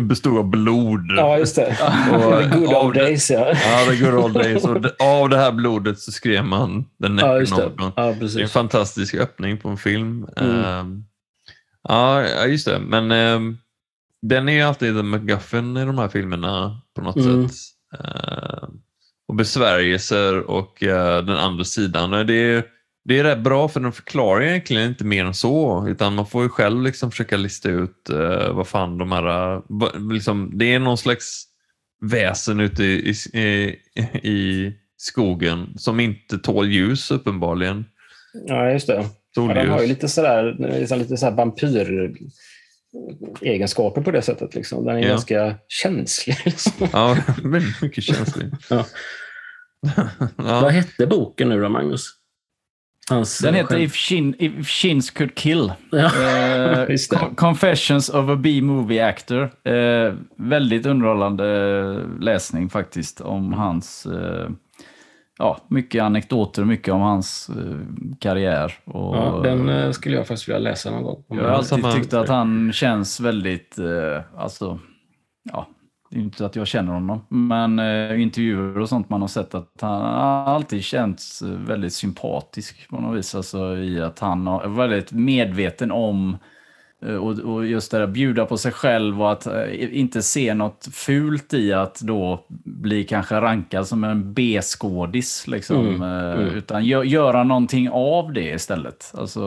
[0.00, 1.04] bestod av blod.
[1.16, 1.66] Ja, just det.
[2.12, 3.48] Och The good old days, ja.
[3.48, 4.64] Ja, the good old days.
[4.64, 7.70] Och av det här blodet så skrev man den Ja, just det.
[7.78, 8.52] Ja, Det är en precis.
[8.52, 10.26] fantastisk öppning på en film.
[10.36, 10.64] Mm.
[10.64, 11.04] Ehm,
[11.88, 12.78] ja, just det.
[12.78, 13.58] Men ehm,
[14.22, 17.48] den är ju alltid en McGuffin i de här filmerna på något Mm.
[17.48, 17.56] sätt.
[18.00, 18.70] Ehm,
[19.28, 22.10] och besvärjelser och eh, den andra sidan.
[22.26, 22.64] Det är,
[23.04, 25.86] det är rätt bra för den förklarar egentligen inte mer än så.
[25.88, 29.54] Utan man får ju själv liksom försöka lista ut uh, vad fan de här...
[29.54, 31.44] eh, vad- liksom, det är någon slags
[32.02, 33.76] väsen ute i, i,
[34.28, 37.84] i, skogen som inte tål ljus uppenbarligen.
[38.46, 39.04] Ja, just det.
[39.36, 42.12] Ja, den har ju lite sådär, liksom lite sådär vampyr
[43.40, 44.54] egenskaper på det sättet.
[44.54, 44.84] Liksom.
[44.84, 45.08] Den är Ja.
[45.08, 46.36] ganska känslig.
[46.44, 46.88] Liksom.
[46.92, 48.50] Ja, väldigt mycket känslig.
[48.70, 48.86] Ja.
[50.36, 50.68] Vad ja.
[50.68, 52.19] hette boken nu då, Magnus?
[53.10, 55.72] Hans, Den eh, heter If, Shin, If Shins Could Kill.
[55.90, 56.10] Ja,
[56.88, 57.16] just det.
[57.16, 59.42] Con- Confessions of a B-movie actor.
[59.68, 61.46] Eh, väldigt underhållande
[62.20, 64.06] läsning faktiskt om hans...
[64.06, 64.48] Eh,
[65.38, 67.50] ja, mycket anekdoter, mycket om hans
[68.20, 68.72] karriär.
[68.84, 71.24] Och, Ja, den skulle jag faktiskt vilja läsa någon gång.
[71.28, 73.76] jag har alltid tyckt att han känns väldigt...
[74.36, 74.78] Alltså,
[75.52, 75.66] ja,
[76.14, 80.02] inte att jag känner honom, men eh, intervjuer och sånt man har sett att han
[80.46, 83.34] alltid känts eh, väldigt sympatisk på något vis.
[83.34, 86.36] Alltså i att han är väldigt medveten om
[87.06, 90.54] eh, och, och just det där bjuda på sig själv och att eh, inte se
[90.54, 95.46] något fult i att då bli kanske rankad som en B-skådis.
[95.46, 96.48] Liksom, Mm, mm.
[96.48, 99.12] Utan gö göra någonting av det istället.
[99.18, 99.42] Alltså,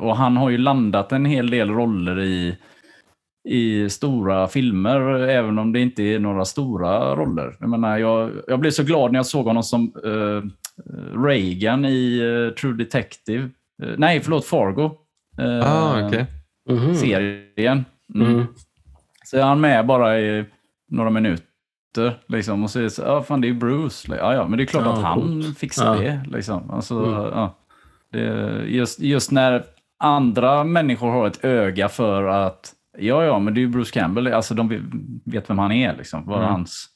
[0.00, 2.56] och han har ju landat en hel del roller i
[3.48, 7.56] i stora filmer, även om det inte är några stora roller.
[7.60, 10.42] Jag, menar, jag, jag blev så glad när jag såg honom som eh,
[11.24, 13.48] Reagan i eh, True Detective.
[13.82, 14.90] Eh, nej, förlåt, Fargo.
[15.38, 16.26] Eh, Ah, okej.
[16.70, 16.94] Mhm.
[16.94, 17.84] Serien.
[18.14, 18.26] Mm.
[18.34, 18.46] Mm.
[19.24, 20.44] Så är han med bara i
[20.90, 21.44] några minuter.
[22.28, 24.16] Liksom, och så är det så, ja fan det är Bruce.
[24.20, 25.58] Ja, ja, men det är klart Ja, att han coolt.
[25.58, 26.00] fixar Ja.
[26.00, 26.20] det.
[26.36, 26.70] Liksom.
[26.70, 27.12] Alltså, Mm.
[27.14, 27.58] ja.
[28.12, 29.62] det, just, just när
[29.98, 34.26] andra människor har ett öga för att, ja ja, men det är ju Bruce Campbell.
[34.26, 34.68] Alltså de
[35.24, 35.96] vet- vem han är.
[35.96, 36.26] Liksom.
[36.26, 36.50] Vad Mm.
[36.50, 36.88] hans,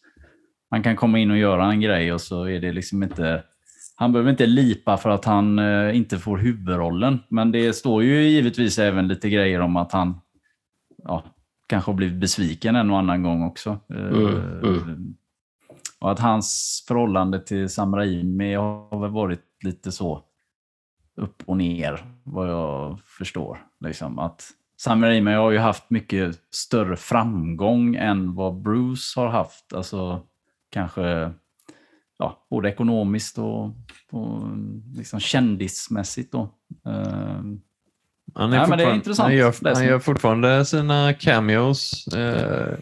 [0.71, 3.45] han kan komma in och göra en grej och så är det liksom inte...
[3.97, 7.19] Han behöver inte lipa för att han eh, inte får huvudrollen.
[7.29, 10.21] Men det står ju givetvis även lite grejer om att han
[11.05, 11.25] ja,
[11.69, 13.79] kanske har blivit besviken en och annan gång också.
[13.95, 15.15] Eh, Mm, mm.
[16.01, 20.23] Och att hans förhållande till Sam Raimi har väl varit lite så
[21.17, 23.59] upp och ner, vad jag förstår.
[23.81, 24.45] Liksom att
[24.85, 29.73] Sam Raimi har ju haft mycket större framgång än vad Bruce har haft.
[29.73, 30.23] Alltså
[30.71, 31.33] kanske
[32.19, 33.65] ja, både ekonomiskt och,
[34.11, 34.43] och
[34.97, 36.33] liksom kändismässigt.
[36.33, 36.41] Då.
[36.87, 37.57] Eh, Han, är
[38.35, 42.07] Ja, men det är fortfarande- intressant han, gör, han gör fortfarande sina cameos.
[42.15, 42.21] Eh,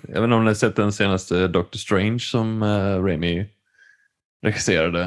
[0.02, 3.46] jag vet inte om ni har sett den senaste Doctor Strange som eh, Raimi
[4.42, 5.02] regisserade.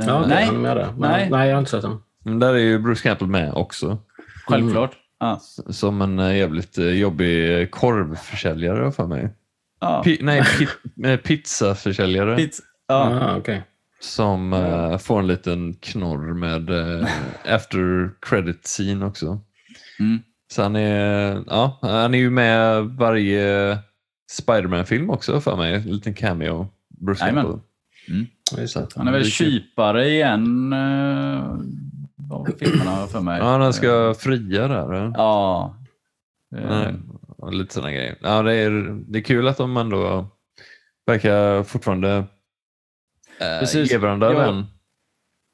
[0.00, 0.52] eh, Ja, nej, där.
[0.92, 1.30] Men- nej.
[1.30, 1.98] nej, jag har inte sett den.
[2.24, 3.98] Men där är ju Bruce Campbell med också.
[4.46, 4.96] självklart.
[5.24, 5.40] Ja.
[5.72, 9.30] Som en eh, jävligt eh, jobbig korvförsäljare för mig.
[9.80, 10.02] Ja.
[10.06, 12.36] Pi- nej, pi- eh, pizzaförsäljare.
[12.36, 12.62] Pizza.
[12.88, 13.62] Ah, okej.
[14.00, 17.08] Som eh, får en liten knorr med eh,
[17.54, 19.40] after credit scene också.
[20.00, 20.22] Mm.
[20.52, 23.78] Så han är, ja, han är ju med varje
[24.30, 25.74] Spiderman-film också för mig.
[25.74, 26.68] En liten cameo.
[27.00, 27.24] Bruce.
[27.24, 27.58] Campbell.
[28.56, 28.86] Det.
[28.96, 30.72] Han är väl kypare igen
[32.58, 33.38] filmerna för mig.
[33.38, 34.94] Ja, han Eh, ska fria där.
[34.94, 35.10] eh.
[35.14, 35.74] Ja.
[36.56, 36.94] Eh, Nej,
[37.52, 38.16] lite sådana grejer.
[38.22, 38.70] Ja, det, är,
[39.08, 40.26] det är kul att de ändå
[41.06, 42.16] verkar fortfarande
[43.40, 43.90] eh, Precis.
[43.92, 44.38] ge varandra Ja.
[44.40, 44.64] den.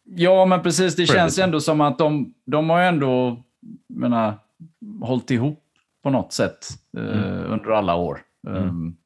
[0.05, 0.97] Ja, men precis.
[0.97, 3.43] Det känns ju ändå som att de, de har ju ändå
[3.89, 4.35] menar,
[5.03, 5.63] hållit ihop
[6.03, 6.67] på något sätt
[6.97, 7.53] eh, Mm.
[7.53, 8.21] under alla år.
[8.49, 8.97] Um,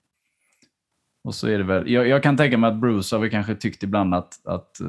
[1.25, 3.55] och så är det väl, jag, jag kan tänka mig att Bruce har väl kanske
[3.55, 4.87] tyckt ibland att, att eh,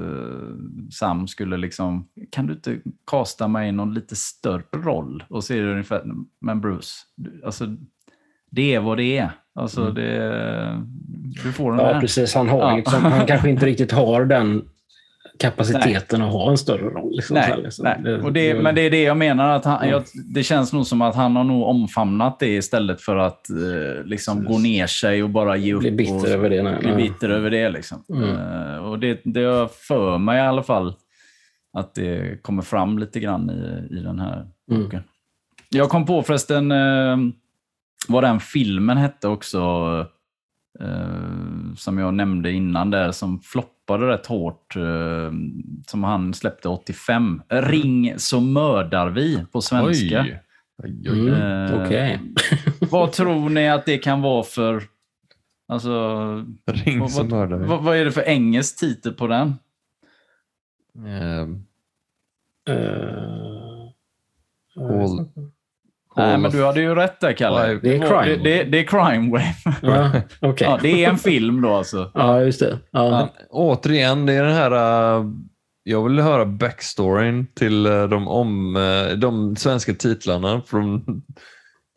[0.91, 2.79] Sam skulle liksom, kan du inte
[3.11, 5.23] kasta mig i någon lite större roll?
[5.29, 6.03] Och så är det ungefär,
[6.41, 6.91] men Bruce,
[7.45, 7.65] alltså,
[8.51, 9.31] det är vad det är.
[9.55, 9.93] Alltså, Mm.
[9.95, 10.83] det,
[11.43, 11.99] du får den Ja, där.
[12.01, 12.35] precis.
[12.35, 12.75] Han, har Ja.
[12.75, 14.69] liksom, han kanske inte riktigt har den
[15.39, 17.11] kapaciteten att ha en större roll.
[17.15, 17.87] Liksom, så här, Nej, liksom.
[18.03, 18.13] nej.
[18.15, 19.49] Och det, men det är det jag menar.
[19.49, 19.89] Att han, Mm.
[19.89, 24.05] jag, det känns nog som att han har nog omfamnat det istället för att eh,
[24.05, 25.79] liksom gå ner sig och bara ge upp.
[25.79, 26.63] blir bitter och, över det.
[26.63, 26.97] Nej, bli nej.
[26.97, 27.69] bitter över det.
[27.69, 28.03] Liksom.
[28.09, 28.29] Mm.
[28.29, 30.93] Eh, och det, det har för mig i alla fall
[31.77, 34.83] att det kommer fram lite grann i, i den här Mm.
[34.83, 35.03] boken.
[35.69, 37.17] Jag kom på förresten eh,
[38.07, 39.59] vad den filmen hette också,
[40.79, 45.31] eh, som jag nämnde innan där, som floppade rätt hårt, eh,
[45.87, 47.41] som han släppte 85.
[47.49, 50.21] Ring så mördar vi på svenska.
[50.21, 50.41] Oj.
[50.83, 51.07] Oj.
[51.09, 51.33] Mm,
[51.73, 52.19] Eh, Okej.
[52.91, 54.83] Vad tror ni att det kan vara för...
[55.67, 56.19] Alltså,
[56.65, 57.65] Ring så vad, mördar vi.
[57.67, 59.53] vad, vad är det för engelsk titel på den?
[61.07, 61.47] Eh,
[62.67, 63.91] Eh,
[64.75, 65.29] Hall-
[66.17, 67.79] Nej, men du hade ju rätt där, Kalle.
[67.83, 68.25] Det är crime.
[68.25, 69.55] Det, det, det är Crime Wave.
[69.81, 70.11] Ja,
[70.41, 70.67] okej.
[70.69, 72.11] Ja, det är en film då alltså.
[72.13, 72.79] Ja, just det.
[72.91, 73.09] Ja.
[73.09, 73.29] Ja.
[73.49, 74.71] Återigen, det är den här...
[75.17, 75.25] äh,
[75.83, 81.03] jag vill höra backstoryn till äh, de, om, äh, de svenska titlarna från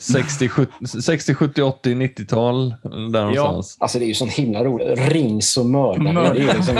[0.02, 2.74] 60, 70, 60, 70 80, 90-tal.
[3.12, 3.76] Där någonstans.
[3.80, 5.12] Alltså det är ju sån himla roligt.
[5.12, 6.34] Rings och mördare.
[6.34, 6.76] Liksom...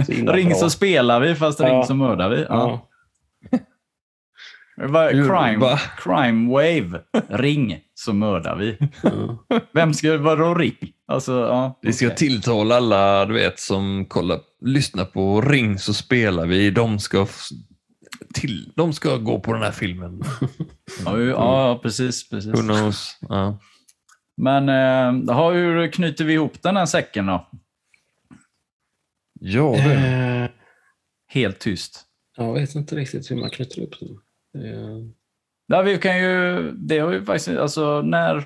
[0.05, 0.57] så himla Ring bra.
[0.57, 1.67] så spelar vi, fast Ja.
[1.67, 2.45] ring så mördar vi.
[2.49, 2.85] Ja.
[4.79, 4.87] Ja.
[4.87, 5.79] Va- Hur- Crime, va?
[5.97, 7.01] crime Wave.
[7.29, 8.77] Ring så mördar vi.
[9.03, 9.45] Ja.
[9.73, 10.17] Vem ska...
[10.17, 10.75] Vadå ring?
[11.07, 11.79] Alltså, ja.
[11.81, 12.17] Vi ska okej.
[12.17, 16.71] tilltala alla du vet, som kollar, lyssnar på Ring så spelar vi.
[16.71, 17.27] De ska,
[18.33, 20.21] till, de ska gå på den här filmen.
[21.05, 22.29] Ja, ju- ja, precis.
[22.29, 22.51] precis.
[22.53, 23.17] Who knows?
[23.21, 23.59] Ja.
[24.37, 24.69] Men
[25.29, 27.49] eh, hur knyter vi ihop den här säcken då?
[29.39, 29.93] Ja, det.
[29.93, 30.49] Eh,
[31.27, 32.05] Helt tyst.
[32.37, 34.09] Jag vet inte riktigt hur man knyter upp den.
[35.67, 38.43] Ja, vi kan ju, det har ju faktiskt, alltså när,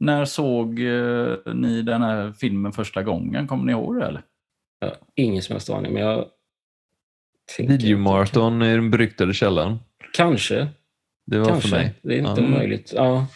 [0.00, 3.46] när såg eh, ni den här filmen första gången?
[3.46, 4.22] Kommer ni ihåg det eller?
[4.80, 6.24] Har ingen som helst aning, men jag...
[7.58, 9.78] Videomaraton i den beryktade källaren.
[10.12, 10.68] Kanske.
[11.26, 11.68] Det var Kanske.
[11.68, 11.94] för mig.
[12.02, 12.46] Det är inte Ja.
[12.46, 12.92] omöjligt.
[12.96, 13.26] Ja.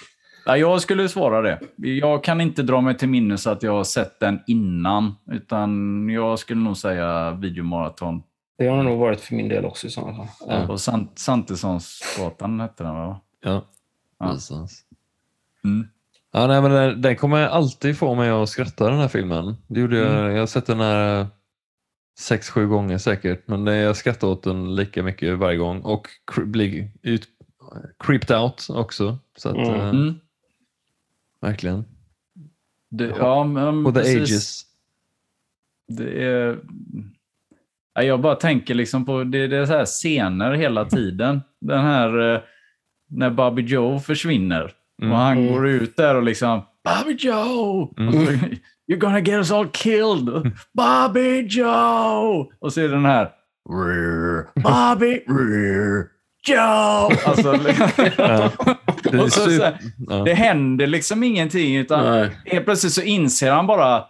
[0.47, 1.61] Ja, jag skulle svara det.
[1.77, 6.39] Jag kan inte dra mig till minnes att jag har sett den innan, utan jag
[6.39, 8.23] skulle nog säga videomaraton.
[8.59, 10.27] Det har nog varit för min del också i sådana fall.
[10.49, 10.67] Ja.
[10.67, 13.21] På Sant- Santessonsgatan hette den va?
[13.41, 13.65] Ja,
[14.19, 14.39] Ja.
[15.65, 15.89] Mm.
[16.33, 19.57] Ja, nej, men den, den kommer alltid få mig att skratta den här filmen.
[19.67, 20.33] Det gjorde jag, Mm.
[20.33, 21.27] jag har sett den här
[22.19, 26.09] sex, sju gånger säkert, men det, jag skrattar åt den lika mycket varje gång och
[26.45, 27.29] blir ut,
[27.99, 29.19] creeped out också.
[29.37, 29.71] Så att, Mm.
[29.75, 30.15] eh, Mm.
[31.41, 31.85] verkligen.
[32.91, 34.17] Det, ja, men, For the precis.
[34.31, 34.63] ages.
[35.89, 36.61] Det är...
[37.95, 41.41] Ja, jag bara tänker liksom på det, det är så här scener hela tiden.
[41.61, 42.41] Den här eh,
[43.11, 44.71] när Bobby Joe försvinner
[45.03, 45.53] och han Mm.
[45.53, 47.83] går ut där och liksom Bobby Joe!
[47.83, 48.21] Och så,
[48.93, 50.53] You're gonna get us all killed!
[50.75, 52.53] Bobby Joe!
[52.61, 53.31] Och så är den här
[53.71, 55.21] "Rrr, Bobby
[56.49, 57.11] Joe!
[57.27, 57.53] Alltså,
[58.19, 58.51] Ja.
[59.03, 59.79] Det, är och så, så super, här,
[60.09, 60.15] ja.
[60.25, 64.05] det händer liksom ingenting utan helt plötsligt så inser han bara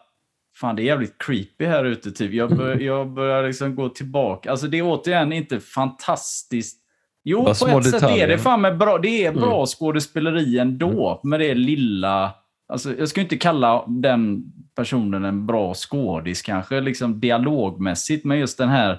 [0.63, 2.11] Fan, det är jävligt creepy här ute.
[2.13, 2.33] Typ.
[2.33, 4.51] Jag, bör, jag börjar liksom gå tillbaka.
[4.51, 6.79] Alltså det är återigen inte fantastiskt.
[7.25, 8.29] Jo, Bara på ett sätt är detaljer.
[8.29, 8.99] det fan med bra.
[8.99, 11.21] Det är bra skådespeleri ändå.
[11.23, 12.35] Med det lilla...
[12.69, 14.43] Alltså, jag skulle inte kalla den
[14.77, 18.25] personen en bra skådis kanske, liksom dialogmässigt.
[18.25, 18.99] Men just den här,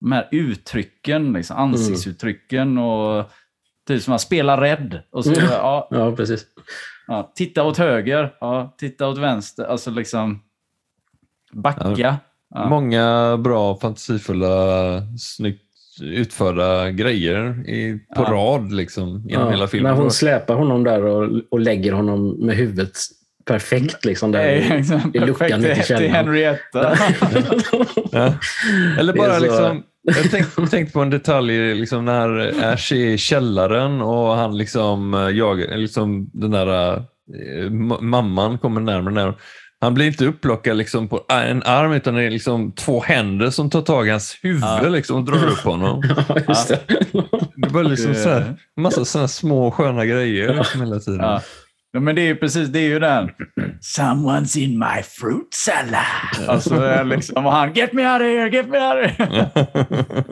[0.00, 3.30] de här uttrycken, liksom, ansiktsuttrycken och
[3.88, 5.02] typ som att spela rädd.
[5.10, 5.44] Och så, Mm.
[5.50, 6.46] ja, Ja, precis.
[7.06, 9.64] Ja, titta åt höger, ja, titta åt vänster.
[9.64, 10.40] Alltså liksom
[11.52, 11.94] backa.
[11.96, 12.16] Ja.
[12.68, 14.52] Många bra, fantasifulla,
[15.18, 15.62] snyggt
[16.02, 18.32] utförda grejer i, på Ja.
[18.32, 19.92] rad liksom, genom Ja, hela filmen.
[19.94, 22.90] när hon släpar honom där och, och lägger honom med huvudet
[23.44, 26.10] perfekt liksom där Nej, i, liksom, i luckan perfekt ute i källaren.
[26.14, 26.96] Henrietta.
[28.12, 28.34] Ja.
[28.98, 33.18] Eller bara så- liksom, jag tänkte tänkt på en detalj liksom när Ash är i
[33.18, 39.34] källaren och han liksom jagar, liksom den där eh, ma- mamman kommer närmare närmare.
[39.82, 43.70] Han blir inte upplockad liksom på en arm utan det är liksom två händer som
[43.70, 44.88] tar tag i hans huvud Ja.
[44.88, 46.02] liksom, och drar upp honom.
[46.28, 46.80] Ja, just det.
[47.56, 51.20] Det var liksom så här, massa sådana små sköna grejer liksom hela tiden.
[51.20, 51.42] Ja.
[51.94, 53.30] Ja, men det är ju precis, det är ju den.
[53.98, 56.48] Someone's in my fruit salad.
[56.48, 59.50] Alltså, liksom, och han, get me out of here, get me out of here.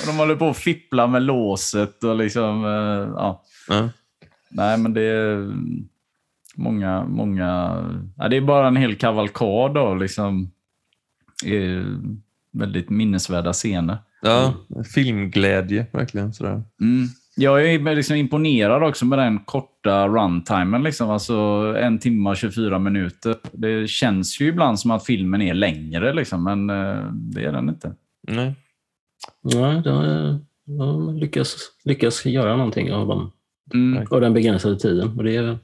[0.00, 3.42] Och de håller på att fippla med låset och liksom, eh, ja.
[3.68, 3.88] Ja.
[4.50, 5.52] Nej, men det är
[6.54, 7.76] många, många...
[8.16, 10.50] Ja, det är bara en hel kavalkad av liksom,
[11.44, 11.84] eh,
[12.52, 13.98] väldigt minnesvärda scener.
[14.22, 14.54] Ja,
[14.94, 16.32] filmglädje verkligen.
[16.32, 16.62] Sådär.
[16.80, 17.06] Mm.
[17.36, 20.82] Jag är liksom imponerad också med den korta runtimen.
[20.82, 21.10] Liksom.
[21.10, 21.34] Alltså
[21.78, 23.36] en timme och 24 minuter.
[23.52, 27.68] Det känns ju ibland som att filmen är längre, liksom, men eh, det är den
[27.68, 27.94] inte.
[28.28, 28.54] Nej.
[29.42, 30.38] Ja, de,
[30.78, 33.30] de lyckas, lyckas göra någonting av, dem,
[33.74, 34.06] Mm.
[34.10, 35.16] av den begränsade tiden.
[35.18, 35.58] Och det är,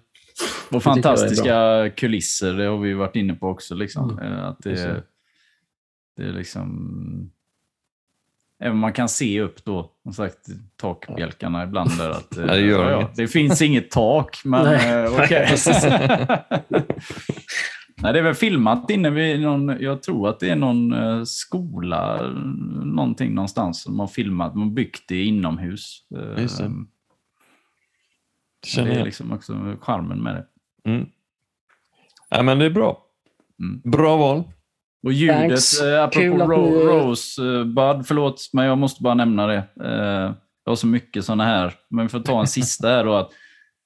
[0.71, 3.75] Och fantastiska kulisser, det har vi varit inne på också.
[3.75, 4.11] Liksom.
[4.19, 4.33] Mm.
[4.33, 5.03] Eh, Att det,
[6.17, 7.31] det är liksom...
[8.63, 10.39] Även man kan se upp då, som sagt,
[10.77, 11.91] takbjälkarna ibland.
[11.99, 13.17] Där, att, Ja, det gör ja, inget.
[13.17, 15.05] det finns inget tak, men Nej.
[15.05, 15.49] eh, okej.
[18.03, 21.23] Nej, det är väl filmat inne vid någon, jag tror att det är någon eh,
[21.25, 22.23] skola,
[22.85, 25.99] någonting någonstans som har filmat, de har byggt det inomhus.
[26.39, 26.71] Just det.
[28.63, 30.45] Det Känner är liksom också charmen med det.
[30.91, 31.07] Mm.
[32.31, 33.03] Ja, men det är bra.
[33.63, 33.81] Mm.
[33.85, 34.43] Bra val.
[35.03, 35.81] Och ljudet, Thanks.
[35.81, 39.65] eh, apropå Kul Ro- ni- Rosebud, förlåt, men jag måste bara nämna det.
[39.85, 40.35] Eh,
[40.65, 43.15] jag har så mycket sådana här, men vi får ta en sista här då.
[43.15, 43.31] Att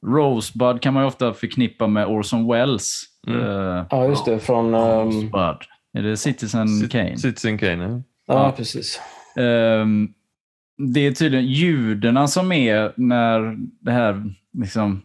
[0.07, 3.03] Rosebud kan man ju ofta förknippa med Orson Welles.
[3.27, 3.41] Mm.
[3.41, 4.39] Eh, ja, just det.
[4.39, 4.75] Från...
[4.75, 5.69] Um, Rosebud.
[5.93, 7.17] Är det Citizen Cit- Kane?
[7.19, 7.85] Citizen Kane.
[7.85, 8.03] ja.
[8.27, 8.53] ja, Ja.
[8.57, 9.01] precis.
[9.37, 10.09] Ehm,
[10.95, 15.03] det är tydligen ljuden som är när det här, liksom,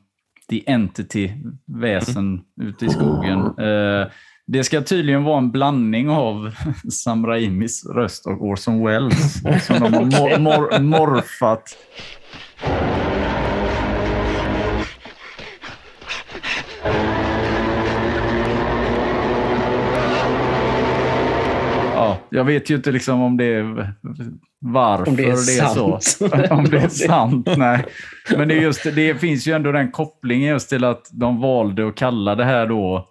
[0.49, 1.31] the entity,
[1.67, 3.39] väsen ute i skogen.
[3.39, 4.07] Eh,
[4.47, 6.51] det ska tydligen vara en blandning av
[6.91, 9.33] Sam Raimis röst och Orson Welles.
[9.65, 11.77] Som de har mor- mor- morfat.
[22.31, 23.93] Jag vet ju inte liksom om det är
[24.61, 25.99] varför Om det är så.
[26.01, 26.33] sant.
[26.51, 27.85] om det är sant, nej.
[28.37, 31.87] Men det, är just, det finns ju ändå den kopplingen just till att de valde
[31.87, 33.09] att kalla det här då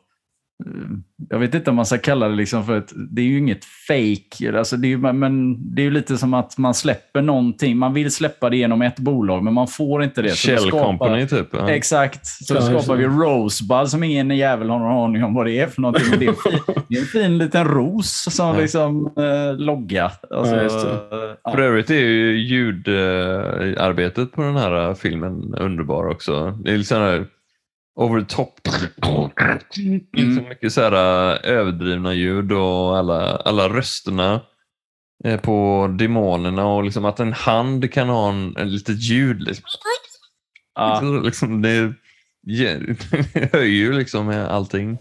[1.30, 2.92] jag vet inte om man ska kalla det liksom för ett...
[3.10, 4.58] Det är ju inget fake.
[4.58, 7.76] Alltså det är ju, men det är ju lite som att man släpper någonting.
[7.78, 10.28] Man vill släppa det genom ett bolag, men man får inte det.
[10.30, 11.48] Shell skapar- Company typ.
[11.52, 11.70] Ja.
[11.70, 12.26] Exakt.
[12.26, 13.04] Så Ja, skapar vi.
[13.04, 16.04] Rosebud som ingen jävel har någon aning om vad det är för någonting.
[16.18, 16.52] Det är, en fin,
[16.88, 18.60] det är en fin liten ros som Ja.
[18.60, 20.10] liksom eh, logga.
[20.30, 20.90] Alltså, Ja, just det.
[20.92, 21.50] eh, ja.
[21.50, 26.58] För övrigt är ju ljudarbetet på den här filmen underbar också.
[26.64, 27.26] Det är här
[27.98, 28.60] over the top.
[30.16, 30.36] Mm.
[30.36, 34.40] Så mycket så här äh, överdrivna ljud och alla, alla rösterna
[35.24, 39.42] eh, på demonerna och liksom att en hand kan ha en, en litet ljud.
[39.42, 39.64] Liksom.
[40.74, 41.00] Ja.
[41.00, 41.94] Liksom det
[42.46, 42.96] ge-
[43.52, 44.98] höjer ju liksom allting.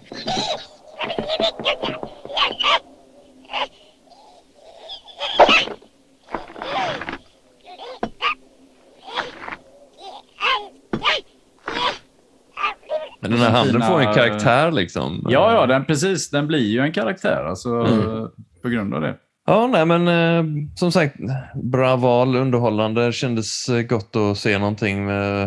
[13.38, 15.26] Den här handen fina- får en karaktär liksom.
[15.30, 16.30] Ja, ja, den, precis.
[16.30, 18.28] Den blir ju en karaktär alltså, Mm.
[18.64, 19.16] på grund av det.
[19.50, 20.44] Ja, nej, men eh,
[20.76, 21.16] som sagt,
[21.64, 23.12] bra val, underhållande.
[23.12, 25.44] Kändes eh, gott att se någonting med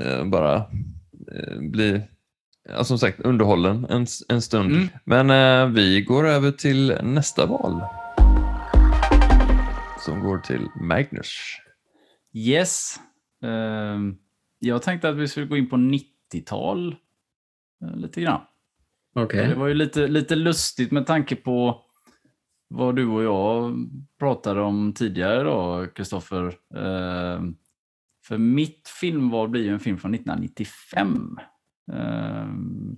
[0.00, 2.02] eh, bara eh, bli,
[2.76, 4.72] ja, som sagt, underhållen en, en stund.
[4.72, 4.88] Mm.
[5.04, 7.80] Men eh, vi går över till nästa val.
[10.04, 11.34] Som går till Magnus.
[12.34, 12.96] Yes.
[13.44, 14.14] Ehm,
[14.58, 16.94] jag tänkte att vi skulle gå in på 90-tal eh,
[17.94, 18.40] lite grann.
[19.14, 19.46] Okej.
[19.48, 21.80] Det var ju lite, lite lustigt med tanke på
[22.68, 23.74] vad du och jag
[24.18, 26.54] pratade om tidigare då, Kristoffer.
[26.76, 27.54] Ehm,
[28.26, 31.38] för mitt filmval blir ju en film från 1995.
[31.92, 32.96] Ehm,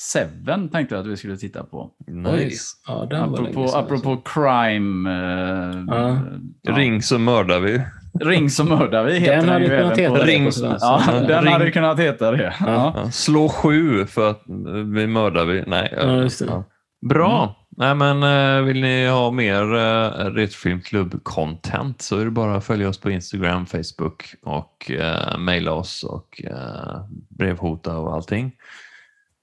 [0.00, 1.90] Seven tänkte jag att vi skulle titta på.
[2.06, 2.76] Nice.
[2.86, 5.10] Ja, den var Apropå, länge sedan, apropå crime.
[5.10, 6.20] eh, Ja.
[6.62, 6.76] ja.
[6.76, 7.82] Ring så mördar vi.
[8.20, 10.50] Ring så mördar vi heter Den hade ju kunnat heta Ring-.
[10.80, 12.54] Ja, den Ring- hade kunnat heta det.
[12.60, 12.92] Ja.
[12.96, 15.64] Ja, slå sju för att eh, vi mördar vi.
[15.66, 15.94] Nej.
[15.96, 16.44] Ja, just det.
[16.44, 16.64] Ja.
[17.08, 17.56] Bra.
[17.76, 22.88] Nej, men, eh, vill ni ha mer uh, Retrofilmklubb-content så är det bara att följa
[22.88, 28.52] oss på Instagram, Facebook och uh, mejla oss och uh, brevhota och allting.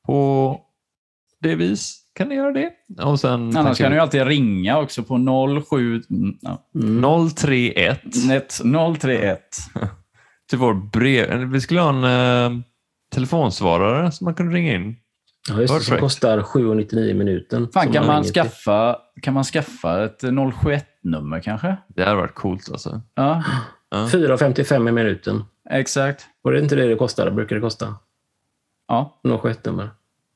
[0.06, 0.62] På
[1.42, 2.72] det vis kan ni göra det.
[3.04, 5.18] Och sen Annars kan du ju alltid ringa också på
[5.70, 6.02] 07...
[6.10, 7.30] mm, Ja, Mm.
[7.30, 8.62] 031 net
[9.02, 9.40] 031.
[10.50, 11.40] till vår brev.
[11.40, 12.04] Vi skulle ha en
[12.56, 12.60] eh,
[13.16, 14.96] telefonsvarare som man kunde ringa in.
[15.50, 17.68] Ja, just det, som kostar 7,99 minuten.
[17.74, 18.34] Fan, kan man, till.
[18.34, 21.78] skaffa, kan man skaffa ett 071-nummer kanske?
[21.88, 23.02] Det hade varit coolt alltså.
[23.16, 23.44] Ja,
[23.96, 25.44] 4,55 i minuten.
[25.70, 26.26] exakt.
[26.42, 27.32] Var det inte det det kostade?
[27.32, 27.96] Brukar det kosta?
[28.88, 29.90] Ja, 07 nummer.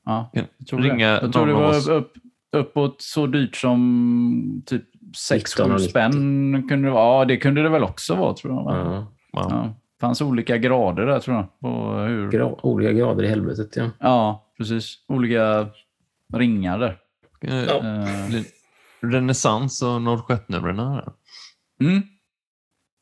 [0.06, 0.30] Ja.
[0.34, 1.20] Jag tror, ringa det.
[1.22, 2.14] Jag tror det var upp,
[2.56, 4.84] uppåt så dyrt som typ
[5.30, 5.90] 6-7 1990.
[5.90, 6.68] spänn.
[6.70, 7.20] Kunde det vara.
[7.20, 8.64] Ja, det kunde det väl också vara tror jag.
[8.64, 8.76] va?
[8.78, 9.08] Ja.
[9.34, 9.48] Ja.
[9.50, 9.64] Ja.
[9.98, 11.60] Det fanns olika grader där tror jag.
[11.60, 12.32] På hur...
[12.32, 13.90] Gra- olika grader i helvetet, ja.
[14.00, 14.96] Ja, precis.
[15.08, 15.68] Olika
[16.34, 16.98] ringar där.
[17.42, 18.44] Eh, Eh, blir
[19.12, 21.10] Renässans och 07-numren här.
[21.82, 22.02] Mm.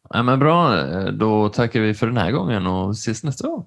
[0.10, 3.66] Ja, men bra, Eh, då tackar vi för den här gången och ses nästa gång.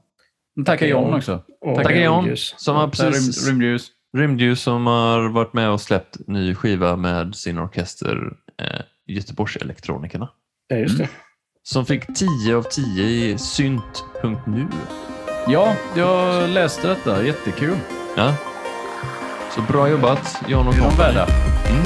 [0.66, 1.42] Tackar John också.
[1.60, 3.86] Och Tackar John som har precis rymdljus.
[4.16, 8.32] Rymdljus som har varit med och släppt ny skiva med sin orkester
[8.62, 10.28] eh, Göteborgselektronikerna.
[10.68, 11.08] Ja, just det.
[11.62, 12.06] Som fick
[12.42, 14.66] 10 av 10 i synt.nu.
[15.48, 17.24] Ja, jag läste detta.
[17.24, 17.76] Jättekul.
[18.16, 18.34] Ja.
[19.54, 21.08] Så bra jobbat John och Det är de company.
[21.14, 21.26] värda.
[21.70, 21.82] Mm.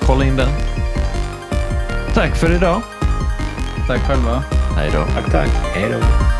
[0.00, 0.48] Kolla in den.
[2.14, 2.82] Tack för idag.
[3.86, 4.44] Tack själva.
[4.76, 5.04] Hej då.
[5.14, 5.48] Tack, tack.
[5.74, 6.35] Hej då.